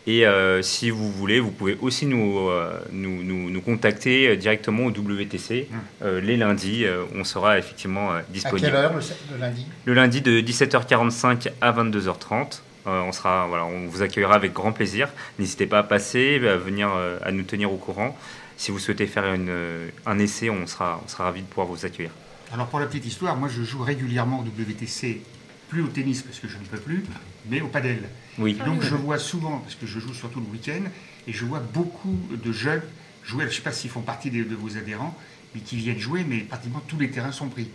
Et 0.10 0.26
euh, 0.26 0.62
si 0.62 0.90
vous 0.90 1.12
voulez, 1.12 1.42
vous 1.42 1.52
pouvez 1.52 1.78
aussi 1.82 2.06
nous, 2.06 2.48
euh, 2.50 2.80
nous, 2.94 3.24
nous- 3.24 3.50
nous 3.50 3.62
contacter 3.62 4.38
directement 4.38 4.86
au 4.86 4.90
WTC 4.92 5.68
euh, 6.02 6.22
les 6.22 6.38
lundis. 6.38 6.86
euh, 6.86 7.04
on 7.14 7.26
sera 7.26 7.60
effectivement 7.60 8.14
euh, 8.14 8.20
À 8.20 8.22
disponible. 8.32 8.68
quelle 8.68 8.76
heure 8.78 8.94
le, 8.94 9.02
le 9.34 9.38
lundi? 9.38 9.66
Le 9.84 9.94
lundi 9.94 10.22
de 10.22 10.40
17h45 10.40 11.50
à 11.60 11.74
22h30. 11.74 12.62
Euh, 12.88 13.02
on, 13.02 13.12
sera, 13.12 13.48
voilà, 13.48 13.66
on 13.66 13.88
vous 13.88 14.02
accueillera 14.02 14.36
avec 14.36 14.54
grand 14.54 14.72
plaisir. 14.72 15.10
N'hésitez 15.40 15.66
pas 15.68 15.80
à 15.80 15.84
passer, 15.84 16.40
à 16.48 16.56
venir 16.56 16.90
euh, 16.96 17.20
à 17.22 17.34
nous 17.34 17.44
tenir 17.44 17.70
au 17.74 17.78
courant. 17.78 18.18
Si 18.56 18.72
vous 18.72 18.80
souhaitez 18.80 19.08
faire 19.08 19.26
une, 19.34 19.50
euh, 19.50 19.90
un 20.06 20.20
essai, 20.20 20.50
on 20.50 20.66
sera, 20.68 21.02
on 21.04 21.08
sera 21.10 21.26
ravis 21.26 21.42
de 21.42 21.48
pouvoir 21.48 21.68
vous 21.68 21.86
accueillir. 21.86 22.12
Alors 22.54 22.68
pour 22.68 22.80
la 22.80 22.86
petite 22.86 23.06
histoire, 23.06 23.36
moi 23.36 23.50
je 23.54 23.62
joue 23.62 23.84
régulièrement 23.84 24.40
au 24.40 24.44
WTC, 24.44 25.22
plus 25.70 25.82
au 25.82 25.88
tennis 25.88 26.22
parce 26.22 26.40
que 26.40 26.48
je 26.48 26.58
ne 26.58 26.64
peux 26.64 26.80
plus, 26.80 27.04
mais 27.50 27.62
au 27.62 27.68
padel. 27.68 28.04
Oui, 28.38 28.54
donc 28.54 28.82
je 28.82 28.96
vois 28.96 29.20
souvent, 29.20 29.60
parce 29.60 29.76
que 29.76 29.86
je 29.86 30.00
joue 30.00 30.14
surtout 30.14 30.40
le 30.40 30.48
week-end, 30.48 30.84
et 31.28 31.34
je 31.34 31.46
vois 31.46 31.60
beaucoup 31.60 32.18
de 32.32 32.52
jeunes 32.52 32.82
jouer, 33.28 33.44
je 33.44 33.50
ne 33.50 33.54
sais 33.54 33.62
pas 33.62 33.72
s'ils 33.72 33.90
font 33.90 34.02
partie 34.02 34.32
de 34.32 34.56
vos 34.56 34.78
adhérents, 34.78 35.16
mais 35.54 35.62
qui 35.62 35.76
viennent 35.76 36.00
jouer, 36.00 36.24
mais 36.24 36.40
pratiquement 36.40 36.82
tous 36.88 36.98
les 36.98 37.12
terrains 37.12 37.32
sont 37.32 37.50
pris. 37.50 37.70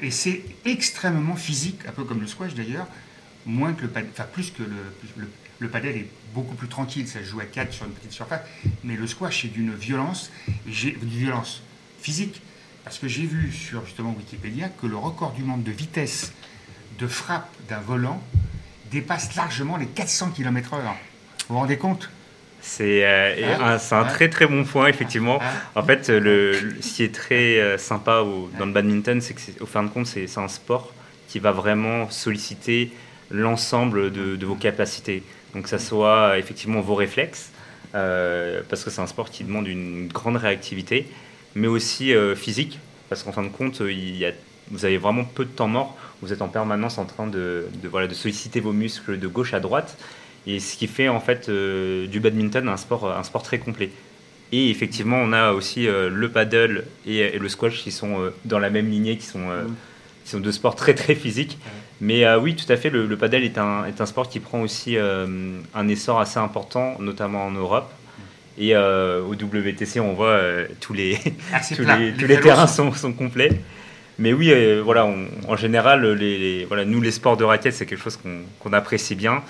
Et 0.00 0.10
c'est 0.10 0.42
extrêmement 0.64 1.36
physique, 1.36 1.80
un 1.86 1.92
peu 1.92 2.04
comme 2.04 2.20
le 2.20 2.26
squash 2.26 2.54
d'ailleurs, 2.54 2.86
moins 3.46 3.74
que 3.74 3.82
le 3.82 3.88
padel, 3.88 4.10
enfin 4.12 4.24
plus 4.24 4.50
que 4.50 4.62
le, 4.62 4.76
le, 5.18 5.28
le 5.58 5.68
padel 5.68 5.96
est 5.96 6.08
beaucoup 6.34 6.54
plus 6.54 6.68
tranquille, 6.68 7.06
ça 7.06 7.20
se 7.20 7.24
joue 7.26 7.40
à 7.40 7.44
4 7.44 7.72
sur 7.72 7.84
une 7.86 7.92
petite 7.92 8.12
surface, 8.12 8.40
mais 8.82 8.96
le 8.96 9.06
squash 9.06 9.44
est 9.44 9.48
d'une 9.48 9.74
violence, 9.74 10.30
et 10.48 10.96
violence 11.02 11.62
physique, 12.00 12.40
parce 12.84 12.98
que 12.98 13.08
j'ai 13.08 13.26
vu 13.26 13.52
sur 13.52 13.84
justement 13.84 14.14
Wikipédia 14.16 14.68
que 14.68 14.86
le 14.86 14.96
record 14.96 15.32
du 15.32 15.42
monde 15.42 15.62
de 15.62 15.72
vitesse 15.72 16.32
de 16.98 17.06
frappe 17.06 17.48
d'un 17.68 17.80
volant 17.80 18.22
dépasse 18.90 19.34
largement 19.36 19.76
les 19.76 19.86
400 19.86 20.30
km/h. 20.30 20.78
Vous 21.48 21.54
vous 21.54 21.58
rendez 21.58 21.76
compte? 21.76 22.10
C'est 22.60 23.04
euh, 23.04 23.54
Hein? 23.58 23.74
un, 23.74 23.78
c'est 23.78 23.94
un 23.94 24.04
très 24.04 24.30
très 24.30 24.46
bon 24.46 24.64
point, 24.64 24.86
effectivement. 24.88 25.38
Hein? 25.42 25.46
En 25.74 25.82
fait, 25.82 26.08
le, 26.08 26.58
le- 26.58 26.82
ce 26.82 26.94
qui 26.94 27.02
est 27.02 27.14
très 27.14 27.58
euh, 27.60 27.76
sympa 27.76 28.20
au- 28.20 28.48
dans 28.58 28.64
le 28.66 28.72
badminton, 28.72 29.20
c'est 29.20 29.34
que, 29.34 29.40
c'est- 29.40 29.60
au 29.60 29.66
fin 29.66 29.82
de 29.82 29.88
compte, 29.88 30.06
c'est 30.06 30.38
un 30.38 30.48
sport 30.48 30.92
qui 31.28 31.40
va 31.40 31.52
vraiment 31.52 32.08
solliciter 32.10 32.90
l'ensemble 33.30 34.12
de, 34.12 34.36
de 34.36 34.46
vos 34.46 34.54
capacités. 34.54 35.22
Donc, 35.54 35.68
ça 35.68 35.78
soit 35.78 36.38
effectivement 36.38 36.80
vos 36.80 36.94
réflexes, 36.94 37.50
euh, 37.94 38.62
parce 38.68 38.82
que 38.84 38.90
c'est 38.90 39.00
un 39.02 39.06
sport 39.06 39.30
qui 39.30 39.44
demande 39.44 39.66
une 39.68 40.08
grande 40.08 40.36
réactivité, 40.36 41.06
mais 41.54 41.66
aussi 41.68 42.12
physique, 42.36 42.78
parce 43.08 43.22
qu'en 43.22 43.32
fin 43.32 43.42
de 43.42 43.48
compte, 43.48 43.80
il 43.80 44.16
y 44.16 44.24
a, 44.24 44.32
vous 44.70 44.84
avez 44.84 44.98
vraiment 44.98 45.24
peu 45.24 45.44
de 45.44 45.50
temps 45.50 45.68
mort. 45.68 45.96
Vous 46.22 46.32
êtes 46.32 46.42
en 46.42 46.48
permanence 46.48 46.98
en 46.98 47.04
train 47.04 47.26
de, 47.26 47.66
de, 47.82 47.88
voilà, 47.88 48.06
de 48.06 48.14
solliciter 48.14 48.60
vos 48.60 48.72
muscles 48.72 49.18
de 49.18 49.26
gauche 49.28 49.54
à 49.54 49.60
droite. 49.60 49.96
Et 50.46 50.60
ce 50.60 50.76
qui 50.76 50.86
fait 50.86 51.08
en 51.08 51.20
fait 51.20 51.48
euh, 51.48 52.06
du 52.06 52.20
badminton 52.20 52.68
un 52.68 52.76
sport, 52.76 53.10
un 53.10 53.22
sport 53.22 53.42
très 53.42 53.58
complet. 53.58 53.90
Et 54.52 54.70
effectivement, 54.70 55.16
on 55.16 55.32
a 55.32 55.52
aussi 55.52 55.88
euh, 55.88 56.10
le 56.10 56.28
paddle 56.28 56.84
et, 57.06 57.18
et 57.18 57.38
le 57.38 57.48
squash 57.48 57.82
qui 57.82 57.90
sont 57.90 58.20
euh, 58.20 58.34
dans 58.44 58.58
la 58.58 58.70
même 58.70 58.88
lignée, 58.90 59.16
qui 59.16 59.26
sont, 59.26 59.38
Mm. 59.40 59.74
qui 60.24 60.30
sont 60.30 60.40
deux 60.40 60.52
sports 60.52 60.76
très 60.76 60.94
très 60.94 61.14
physiques. 61.14 61.58
Mais 62.00 62.26
oui, 62.36 62.54
tout 62.56 62.70
à 62.70 62.76
fait, 62.76 62.90
le, 62.90 63.06
le 63.06 63.16
paddle 63.16 63.44
est 63.44 63.56
un, 63.56 63.84
est 63.86 64.00
un 64.00 64.06
sport 64.06 64.28
qui 64.28 64.40
prend 64.40 64.60
aussi 64.60 64.96
un 64.98 65.88
essor 65.88 66.20
assez 66.20 66.38
important, 66.38 66.96
notamment 66.98 67.46
en 67.46 67.52
Europe. 67.52 67.90
Et 68.58 68.76
au 68.76 69.32
WTC, 69.32 70.00
on 70.00 70.12
voit 70.12 70.40
tous 70.80 70.92
les, 70.92 71.18
Ah, 71.52 71.62
c'est 71.62 71.76
tous 71.76 71.84
les, 71.84 72.10
Les 72.10 72.12
tous 72.14 72.26
les 72.26 72.40
terrains 72.40 72.66
sont, 72.66 72.92
sont 72.92 73.12
complets. 73.12 73.60
Mais 74.18 74.32
oui, 74.32 74.50
euh, 74.52 74.80
voilà, 74.84 75.04
on- 75.06 75.28
en 75.48 75.56
général, 75.56 76.04
les, 76.14 76.38
les- 76.38 76.64
voilà, 76.64 76.84
nous, 76.84 77.00
les 77.00 77.10
sports 77.10 77.36
de 77.36 77.44
raquettes, 77.44 77.74
c'est 77.74 77.86
quelque 77.86 78.02
chose 78.02 78.18
qu'on 78.62 78.72
apprécie 78.72 79.14
bien. 79.14 79.42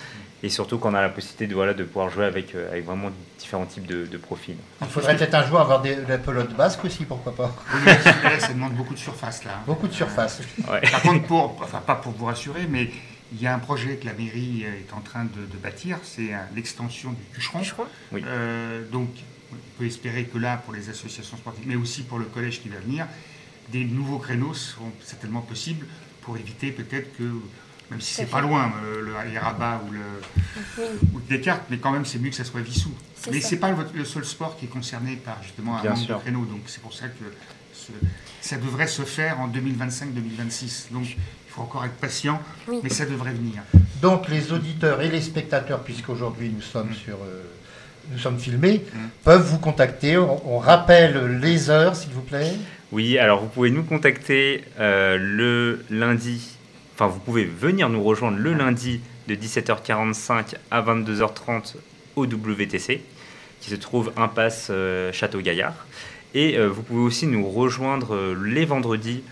Et 0.43 0.51
surtout 0.51 0.77
qu'on 0.79 0.93
a 0.93 1.01
la 1.01 1.09
possibilité 1.09 1.47
de, 1.47 1.55
voilà, 1.55 1.73
de 1.73 1.85
pouvoir 1.85 2.11
jouer 2.11 2.27
avec, 2.27 2.55
euh, 2.55 2.71
avec 2.71 2.85
vraiment 2.85 3.11
différents 3.39 3.65
types 3.65 3.87
de, 3.87 4.05
de 4.05 4.17
profils. 4.19 4.57
Il 4.83 4.87
faudrait 4.89 5.17
peut-être 5.17 5.35
un 5.35 5.47
jour 5.47 5.59
avoir 5.59 5.81
des, 5.81 5.97
de 5.97 6.07
la 6.07 6.19
pelote 6.19 6.55
basque 6.55 6.85
aussi, 6.85 7.05
pourquoi 7.07 7.35
pas 7.35 7.57
Oui, 7.73 7.81
mais 8.23 8.31
là, 8.31 8.39
ça 8.41 8.53
demande 8.53 8.75
beaucoup 8.75 8.93
de 8.93 8.99
surface 8.99 9.43
là. 9.45 9.53
Beaucoup 9.67 9.89
de 9.89 9.95
surface. 9.95 10.43
Ouais. 10.71 10.83
Par 10.91 11.01
contre, 11.01 11.23
pour, 11.27 11.57
enfin 11.63 11.79
pas 11.87 11.95
pour 11.95 12.13
vous 12.13 12.27
rassurer, 12.27 12.67
mais 12.69 12.91
il 13.33 13.41
y 13.41 13.47
a 13.47 13.55
un 13.55 13.59
projet 13.59 13.97
que 13.97 14.05
la 14.05 14.13
mairie 14.13 14.65
est 14.65 14.93
en 14.93 15.01
train 15.01 15.25
de, 15.25 15.31
de 15.51 15.57
bâtir, 15.63 15.97
c'est 16.03 16.35
euh, 16.35 16.39
l'extension 16.55 17.13
du 17.13 17.23
Cucheron. 17.35 17.61
Cucheron. 17.61 17.85
Oui. 18.13 18.23
Euh, 18.27 18.83
donc, 18.93 19.09
on 19.51 19.57
peut 19.79 19.87
espérer 19.87 20.25
que 20.25 20.37
là, 20.37 20.59
pour 20.63 20.75
les 20.75 20.91
associations 20.91 21.39
sportives, 21.39 21.65
mais 21.67 21.77
aussi 21.77 22.03
pour 22.03 22.19
le 22.19 22.27
collège 22.27 22.61
qui 22.61 22.69
va 22.69 22.81
venir, 22.81 23.07
des 23.71 23.85
nouveaux 23.85 24.19
créneaux 24.19 24.55
seront 24.55 24.93
certainement 25.03 25.41
possibles 25.41 25.87
pour 26.23 26.37
éviter 26.37 26.71
peut-être 26.71 27.17
que, 27.17 27.23
même 27.91 28.01
si 28.01 28.15
c'est 28.15 28.27
pas 28.27 28.41
loin, 28.41 28.73
euh, 28.85 29.01
le, 29.03 29.31
les 29.31 29.39
rabats 29.39 29.81
ou, 29.89 29.93
le, 29.93 30.01
Oui, 30.79 30.85
ou 31.15 31.21
Descartes, 31.29 31.65
mais 31.71 31.79
quand 31.79 31.91
même 31.93 32.05
c'est 32.05 32.19
mieux 32.19 32.31
que 32.31 32.37
ça 32.37 32.45
soit 32.45 32.61
Vissou. 32.61 32.91
Mais 33.31 33.41
c'est 33.41 33.57
pas 33.57 33.71
le, 33.71 33.77
le 33.95 34.05
seul 34.05 34.25
sport 34.25 34.57
qui 34.59 34.67
est 34.67 34.69
concerné 34.69 35.17
par 35.17 35.43
justement 35.43 35.79
un 35.79 35.83
Bien 35.83 35.91
manque 35.93 36.01
sûr. 36.05 36.17
de 36.17 36.23
créneaux, 36.23 36.45
donc 36.45 36.61
c'est 36.67 36.83
pour 36.83 36.93
ça 36.95 37.09
que 37.09 37.25
ce- 37.73 37.93
ça 38.41 38.57
devrait 38.57 38.87
se 38.87 39.03
faire 39.03 39.41
en 39.41 39.49
2025-2026. 39.49 40.93
Donc 40.93 41.05
il 41.09 41.17
faut 41.49 41.63
encore 41.63 41.85
être 41.85 41.95
patient, 41.97 42.41
Oui. 42.69 42.81
mais 42.83 42.91
ça 42.91 43.07
devrait 43.07 43.33
venir. 43.33 43.63
Donc 44.03 44.29
les 44.29 44.53
auditeurs 44.53 45.01
et 45.03 45.09
les 45.09 45.23
spectateurs, 45.23 45.83
puisqu'aujourd'hui 45.83 46.51
nous 46.55 46.63
sommes 46.63 46.91
Mm. 46.91 46.95
sur, 46.95 47.15
euh, 47.17 47.43
nous 48.13 48.19
sommes 48.19 48.39
filmés, 48.39 48.85
Mm. 48.93 48.99
peuvent 49.25 49.47
vous 49.47 49.59
contacter. 49.59 50.19
On, 50.19 50.57
on 50.57 50.59
rappelle 50.59 51.39
les 51.41 51.71
heures, 51.71 51.97
s'il 51.97 52.11
vous 52.13 52.21
plaît. 52.23 52.53
Oui, 52.95 53.19
alors 53.19 53.41
vous 53.41 53.49
pouvez 53.49 53.71
nous 53.71 53.83
contacter 53.83 54.63
euh, 54.79 55.19
le 55.19 55.85
lundi, 55.91 56.57
enfin 56.95 57.09
vous 57.09 57.19
pouvez 57.19 57.45
venir 57.45 57.89
nous 57.89 58.01
rejoindre 58.01 58.39
le 58.39 58.53
lundi 58.53 59.01
de 59.27 59.35
17h45 59.35 60.55
à 60.71 60.81
22h30 60.81 61.75
au 62.15 62.25
WTC, 62.25 63.03
qui 63.61 63.71
se 63.71 63.75
trouve 63.75 64.13
impasse 64.17 64.69
euh, 64.71 65.11
Château-Gaillard. 65.13 65.75
Et 66.35 66.57
euh, 66.57 66.69
vous 66.69 66.85
pouvez 66.85 67.01
aussi 67.01 67.27
nous 67.27 67.51
rejoindre 67.51 68.33
les 68.45 68.65
vendredis, 68.65 69.25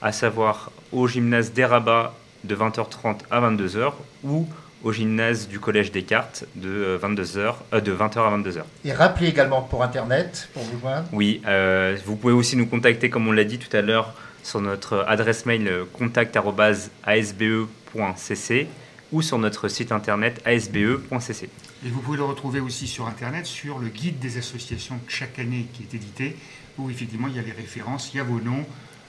à 0.00 0.12
savoir 0.12 0.72
au 0.90 1.06
gymnase 1.06 1.52
des 1.52 1.66
Rabats 1.66 2.14
de 2.44 2.56
20h30 2.56 3.18
à 3.30 3.42
22h 3.42 3.92
ou 4.24 4.48
au 4.82 4.92
gymnase 4.92 5.48
du 5.48 5.60
Collège 5.60 5.92
Descartes 5.92 6.44
de, 6.54 6.68
euh, 6.68 6.98
22h, 6.98 7.54
euh, 7.72 7.80
de 7.80 7.92
20h 7.92 8.18
à 8.18 8.36
22h. 8.36 8.62
Et 8.84 8.92
rappelez 8.92 9.28
également 9.28 9.62
pour 9.62 9.82
Internet, 9.82 10.48
pour 10.54 10.62
vous 10.62 10.78
joindre. 10.80 11.08
Oui, 11.12 11.42
euh, 11.46 11.96
vous 12.06 12.16
pouvez 12.16 12.32
aussi 12.32 12.56
nous 12.56 12.66
contacter, 12.66 13.10
comme 13.10 13.28
on 13.28 13.32
l'a 13.32 13.44
dit 13.44 13.58
tout 13.58 13.74
à 13.76 13.82
l'heure, 13.82 14.14
sur 14.42 14.60
notre 14.60 15.04
adresse 15.06 15.46
mail 15.46 15.68
euh, 15.68 15.84
contact@asbe.cc 15.92 18.66
ou 19.12 19.22
sur 19.22 19.38
notre 19.38 19.68
site 19.68 19.92
internet 19.92 20.40
asbe.cc. 20.44 21.48
Et 21.84 21.88
vous 21.88 22.00
pouvez 22.00 22.18
le 22.18 22.24
retrouver 22.24 22.60
aussi 22.60 22.86
sur 22.86 23.08
Internet, 23.08 23.46
sur 23.46 23.78
le 23.78 23.88
guide 23.88 24.18
des 24.18 24.38
associations 24.38 25.00
chaque 25.08 25.38
année 25.38 25.66
qui 25.72 25.82
est 25.82 25.94
édité, 25.94 26.36
où 26.78 26.90
effectivement 26.90 27.28
il 27.28 27.34
y 27.34 27.38
a 27.38 27.42
les 27.42 27.52
références, 27.52 28.12
il 28.14 28.18
y 28.18 28.20
a 28.20 28.24
vos 28.24 28.40
noms, 28.40 28.64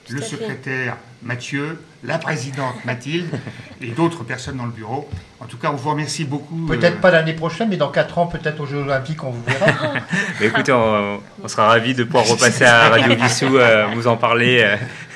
le 0.09 0.21
secrétaire 0.21 0.97
Mathieu, 1.23 1.79
la 2.03 2.17
présidente 2.17 2.83
Mathilde 2.83 3.27
et 3.81 3.87
d'autres 3.87 4.23
personnes 4.23 4.57
dans 4.57 4.65
le 4.65 4.71
bureau. 4.71 5.07
En 5.39 5.45
tout 5.45 5.57
cas, 5.57 5.69
on 5.71 5.75
vous 5.75 5.89
remercie 5.91 6.25
beaucoup. 6.25 6.65
Peut-être 6.67 6.97
euh, 6.97 7.01
pas 7.01 7.11
l'année 7.11 7.33
prochaine, 7.33 7.69
mais 7.69 7.77
dans 7.77 7.89
4 7.91 8.17
ans, 8.17 8.27
peut-être 8.27 8.59
aux 8.61 8.65
Jeux 8.65 8.77
Olympiques, 8.79 9.23
on 9.23 9.29
vous 9.31 9.43
verra. 9.43 9.93
Mais 10.39 10.47
écoutez, 10.47 10.71
on, 10.71 11.19
on 11.43 11.47
sera 11.47 11.67
ravis 11.67 11.93
de 11.93 12.03
pouvoir 12.03 12.27
repasser 12.27 12.63
à 12.65 12.89
Radio 12.89 13.15
Vissou, 13.15 13.57
euh, 13.57 13.87
vous 13.93 14.07
en 14.07 14.17
parler. 14.17 14.61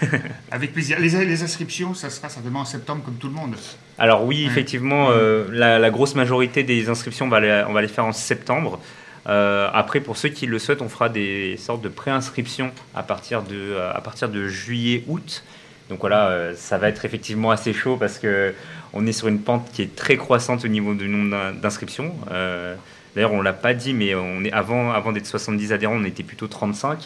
euh. 0.04 0.06
Avec 0.52 0.74
plaisir. 0.74 1.00
Les, 1.00 1.10
les 1.26 1.44
inscriptions, 1.44 1.94
ça 1.94 2.10
sera 2.10 2.30
certainement 2.30 2.62
en 2.62 2.66
septembre 2.66 3.04
comme 3.04 3.16
tout 3.16 3.28
le 3.28 3.34
monde. 3.34 3.56
Alors 3.98 4.24
oui, 4.26 4.44
Ouais. 4.46 4.52
effectivement, 4.52 5.08
euh, 5.10 5.46
la, 5.52 5.80
la 5.80 5.90
grosse 5.90 6.16
majorité 6.16 6.64
des 6.64 6.90
inscriptions, 6.90 7.26
on 7.26 7.30
va 7.30 7.40
les, 7.40 7.64
on 7.68 7.74
va 7.74 7.82
les 7.82 7.88
faire 7.88 8.06
en 8.06 8.12
septembre. 8.14 8.80
Euh, 9.28 9.70
après, 9.74 10.00
pour 10.02 10.18
ceux 10.18 10.30
qui 10.30 10.46
le 10.46 10.60
souhaitent, 10.60 10.82
on 10.82 10.90
fera 10.90 11.10
des 11.10 11.58
sortes 11.58 11.82
de 11.82 11.90
préinscriptions 11.90 12.72
à 12.94 13.04
partir 13.04 13.42
de, 13.42 13.56
euh, 13.56 13.92
à 13.94 14.02
partir 14.02 14.30
de 14.30 14.48
juillet-août. 14.48 15.44
Donc 15.90 16.00
voilà, 16.02 16.28
euh, 16.30 16.54
ça 16.56 16.78
va 16.78 16.90
être 16.90 17.06
effectivement 17.06 17.52
assez 17.52 17.74
chaud 17.74 17.98
parce 17.98 18.18
que 18.18 18.54
on 18.94 19.06
est 19.06 19.12
sur 19.12 19.28
une 19.28 19.40
pente 19.40 19.70
qui 19.74 19.82
est 19.82 19.96
très 19.96 20.18
croissante 20.18 20.64
au 20.66 20.68
niveau 20.68 20.94
du 20.94 21.08
nombre 21.08 21.32
d'in- 21.32 21.52
d'inscriptions. 21.54 22.14
Euh, 22.32 22.76
D'ailleurs, 23.16 23.32
on 23.32 23.42
l'a 23.42 23.54
pas 23.54 23.74
dit, 23.74 23.94
mais 23.94 24.14
on 24.14 24.44
est 24.44 24.52
avant, 24.52 24.92
avant 24.92 25.14
d'être 25.14 25.26
70 25.26 25.72
adhérents, 25.72 25.96
on 25.96 26.04
était 26.04 26.22
plutôt 26.24 26.48
35. 26.48 26.98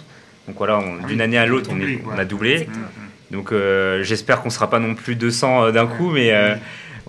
Donc 0.48 0.58
voilà, 0.58 0.80
Ah 0.84 1.06
d'une 1.08 1.22
année 1.22 1.38
à 1.38 1.46
l'autre, 1.46 1.70
on, 1.72 2.18
a 2.18 2.26
doublé. 2.26 2.68
Donc 3.30 3.52
euh, 3.52 4.02
j'espère 4.02 4.42
qu'on 4.42 4.50
sera 4.50 4.72
pas 4.72 4.80
non 4.80 4.96
plus 4.96 5.16
200 5.16 5.66
euh, 5.66 5.72
d'un 5.72 5.86
coup, 5.86 6.10
mais. 6.10 6.32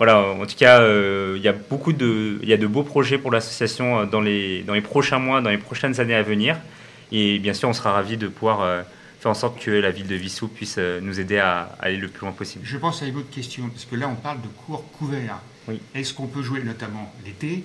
Voilà. 0.00 0.19
En 0.19 0.47
tout 0.47 0.57
cas, 0.57 0.80
euh, 0.80 1.35
il 1.37 1.42
y 1.42 1.49
a 1.49 1.52
beaucoup 1.52 1.92
de, 1.92 2.40
il 2.42 2.49
y 2.49 2.52
a 2.52 2.57
de 2.57 2.66
beaux 2.66 2.83
projets 2.83 3.19
pour 3.19 3.30
l'association 3.30 4.00
euh, 4.00 4.07
dans 4.07 4.21
les 4.21 4.62
dans 4.62 4.75
les 4.75 4.80
prochains 4.80 5.21
mois, 5.21 5.40
dans 5.40 5.50
les 5.50 5.59
prochaines 5.59 6.00
années 6.00 6.16
à 6.16 6.23
venir. 6.23 6.57
Et 7.12 7.38
bien 7.38 7.54
sûr, 7.54 7.69
on 7.69 7.73
sera 7.73 7.92
ravis 7.92 8.16
de 8.16 8.28
pouvoir 8.28 8.62
euh, 8.62 8.83
faire 9.21 9.30
en 9.30 9.35
sorte 9.35 9.62
que 9.62 9.71
la 9.71 9.90
ville 9.90 10.07
de 10.07 10.14
Vissou 10.14 10.49
puisse 10.49 10.76
euh, 10.78 11.00
nous 11.00 11.21
aider 11.21 11.38
à, 11.38 11.76
aller 11.80 11.97
le 11.97 12.09
plus 12.09 12.23
loin 12.23 12.33
possible. 12.33 12.64
Je 12.64 12.78
pense 12.78 13.02
à 13.02 13.07
une 13.07 13.16
autre 13.16 13.30
question, 13.30 13.69
parce 13.69 13.85
que 13.85 13.97
là, 13.97 14.09
on 14.09 14.14
parle 14.14 14.40
de 14.40 14.49
cours 14.49 14.90
couverts. 14.92 15.40
Oui. 15.69 15.80
Est-ce 15.95 16.14
qu'on 16.14 16.26
peut 16.26 16.42
jouer, 16.42 16.62
notamment 16.62 17.12
l'été, 17.25 17.64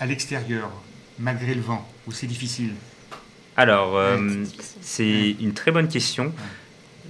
à 0.00 0.06
l'extérieur 0.06 0.70
malgré 1.18 1.54
le 1.54 1.60
vent 1.60 1.86
Ou 2.06 2.12
c'est 2.12 2.26
difficile? 2.26 2.72
Alors, 3.56 3.96
euh, 3.96 4.44
c'est 4.80 5.36
une 5.40 5.52
très 5.52 5.72
bonne 5.72 5.88
question. 5.88 6.32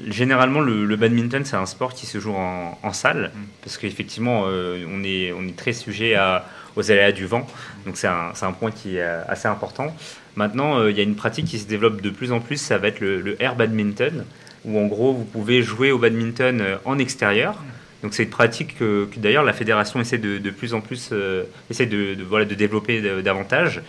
Généralement, 0.07 0.61
le, 0.61 0.85
le 0.85 0.97
badminton, 0.97 1.45
c'est 1.45 1.57
un 1.57 1.67
sport 1.67 1.93
qui 1.93 2.07
se 2.07 2.21
joue 2.21 2.35
en, 2.35 2.79
en 2.83 2.93
salle, 2.93 3.33
Mm. 3.35 3.39
parce 3.63 3.79
qu'effectivement, 3.79 4.45
euh, 4.47 4.85
on, 4.93 5.03
est, 5.03 5.33
on 5.33 5.47
est 5.47 5.57
très 5.57 5.73
sujet 5.73 6.15
à, 6.15 6.47
aux 6.77 6.91
aléas 6.91 7.11
du 7.13 7.27
vent. 7.27 7.47
Donc, 7.85 7.97
c'est 7.97 8.07
un, 8.07 8.53
point 8.53 8.71
qui 8.71 8.97
est 8.99 9.03
assez 9.03 9.49
important. 9.49 9.95
Maintenant, 10.37 10.79
euh, 10.79 10.91
il 10.93 10.97
y 10.97 11.01
a 11.01 11.03
une 11.03 11.17
pratique 11.17 11.47
qui 11.47 11.59
se 11.59 11.67
développe 11.67 12.01
de 12.01 12.11
plus 12.11 12.31
en 12.31 12.39
plus, 12.41 12.59
ça 12.59 12.79
va 12.79 12.89
être 12.89 13.01
le, 13.01 13.21
le 13.21 13.43
air 13.43 13.57
badminton, 13.57 14.25
où 14.65 14.79
en 14.79 14.87
gros, 14.87 15.13
vous 15.15 15.25
pouvez 15.25 15.63
jouer 15.63 15.91
au 15.91 15.99
badminton 15.99 16.61
euh, 16.61 16.77
en 16.85 16.99
extérieur. 16.99 17.57
Donc, 18.05 18.15
c'est 18.15 18.23
une 18.23 18.31
pratique 18.31 18.79
que, 18.79 19.07
que 19.13 19.19
d'ailleurs 19.19 19.43
la 19.43 19.53
fédération 19.53 19.99
essaie 20.01 20.19
de, 20.19 20.39
de 20.39 20.51
plus 20.51 20.73
en 20.75 20.81
plus 20.81 21.09
euh, 21.11 21.43
essaie 21.71 21.87
de, 21.87 22.15
de- 22.15 22.23
voilà, 22.23 22.45
de 22.45 22.55
développer 22.55 23.01
davantage. 23.23 23.83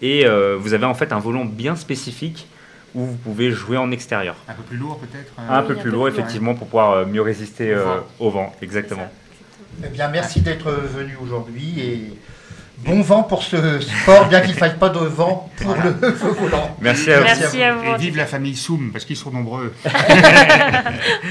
Et 0.00 0.24
vous 0.60 0.74
avez 0.74 0.84
en 0.86 0.94
fait 0.94 1.10
un 1.12 1.18
volant 1.18 1.44
bien 1.44 1.74
spécifique 1.74 2.46
où 2.98 3.06
vous 3.06 3.16
pouvez 3.16 3.50
jouer 3.52 3.76
en 3.76 3.90
extérieur. 3.90 4.34
Un 4.48 4.54
peu 4.54 4.62
plus 4.62 4.76
lourd 4.76 4.98
peut-être 4.98 5.32
euh, 5.38 5.42
Un 5.48 5.60
Oui, 5.60 5.66
peu 5.68 5.72
un 5.72 5.76
plus 5.76 5.90
peu 5.90 5.96
lourd, 5.96 6.08
effectivement, 6.08 6.54
pour 6.54 6.66
pouvoir 6.66 6.90
euh, 6.92 7.06
mieux 7.06 7.22
résister 7.22 7.74
Au 7.74 7.78
euh, 7.78 7.84
vent. 7.84 8.00
au 8.26 8.30
vent. 8.30 8.52
C'est 8.58 8.64
Exactement. 8.64 9.08
Eh 9.84 9.88
bien, 9.88 10.08
merci 10.08 10.40
d'être 10.40 10.70
venu 10.72 11.16
aujourd'hui 11.22 11.74
et 11.80 12.18
bon 12.84 13.00
vent 13.02 13.22
pour 13.22 13.42
ce 13.44 13.78
sport, 13.80 14.26
bien 14.28 14.40
qu'il 14.40 14.50
ne 14.50 14.56
faille 14.56 14.76
pas 14.76 14.88
de 14.88 14.98
vent 14.98 15.48
pour 15.56 15.66
Voilà. 15.74 15.90
le 16.02 16.12
feu 16.12 16.28
volant. 16.40 16.76
Merci 16.80 17.12
à 17.12 17.18
vous. 17.20 17.24
Merci 17.24 17.62
à 17.62 17.74
vous. 17.74 17.94
Et 17.94 17.96
vive 17.96 18.16
la 18.16 18.26
famille 18.26 18.56
Soum, 18.56 18.90
parce 18.92 19.04
qu'ils 19.04 19.16
sont 19.16 19.30
nombreux. 19.30 19.72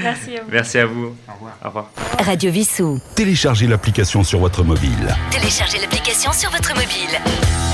Merci 0.02 0.36
à 0.36 0.42
vous. 0.42 0.48
Merci 0.50 0.78
à 0.78 0.86
vous. 0.86 1.14
Au 1.28 1.32
revoir. 1.34 1.52
Au 1.62 1.66
revoir. 1.68 1.90
Radio 2.24 2.50
Vissou. 2.50 2.98
Téléchargez 3.14 3.66
l'application 3.66 4.24
sur 4.24 4.38
votre 4.38 4.62
mobile. 4.64 5.14
Téléchargez 5.30 5.78
l'application 5.78 6.32
sur 6.32 6.50
votre 6.50 6.70
mobile. 6.74 7.67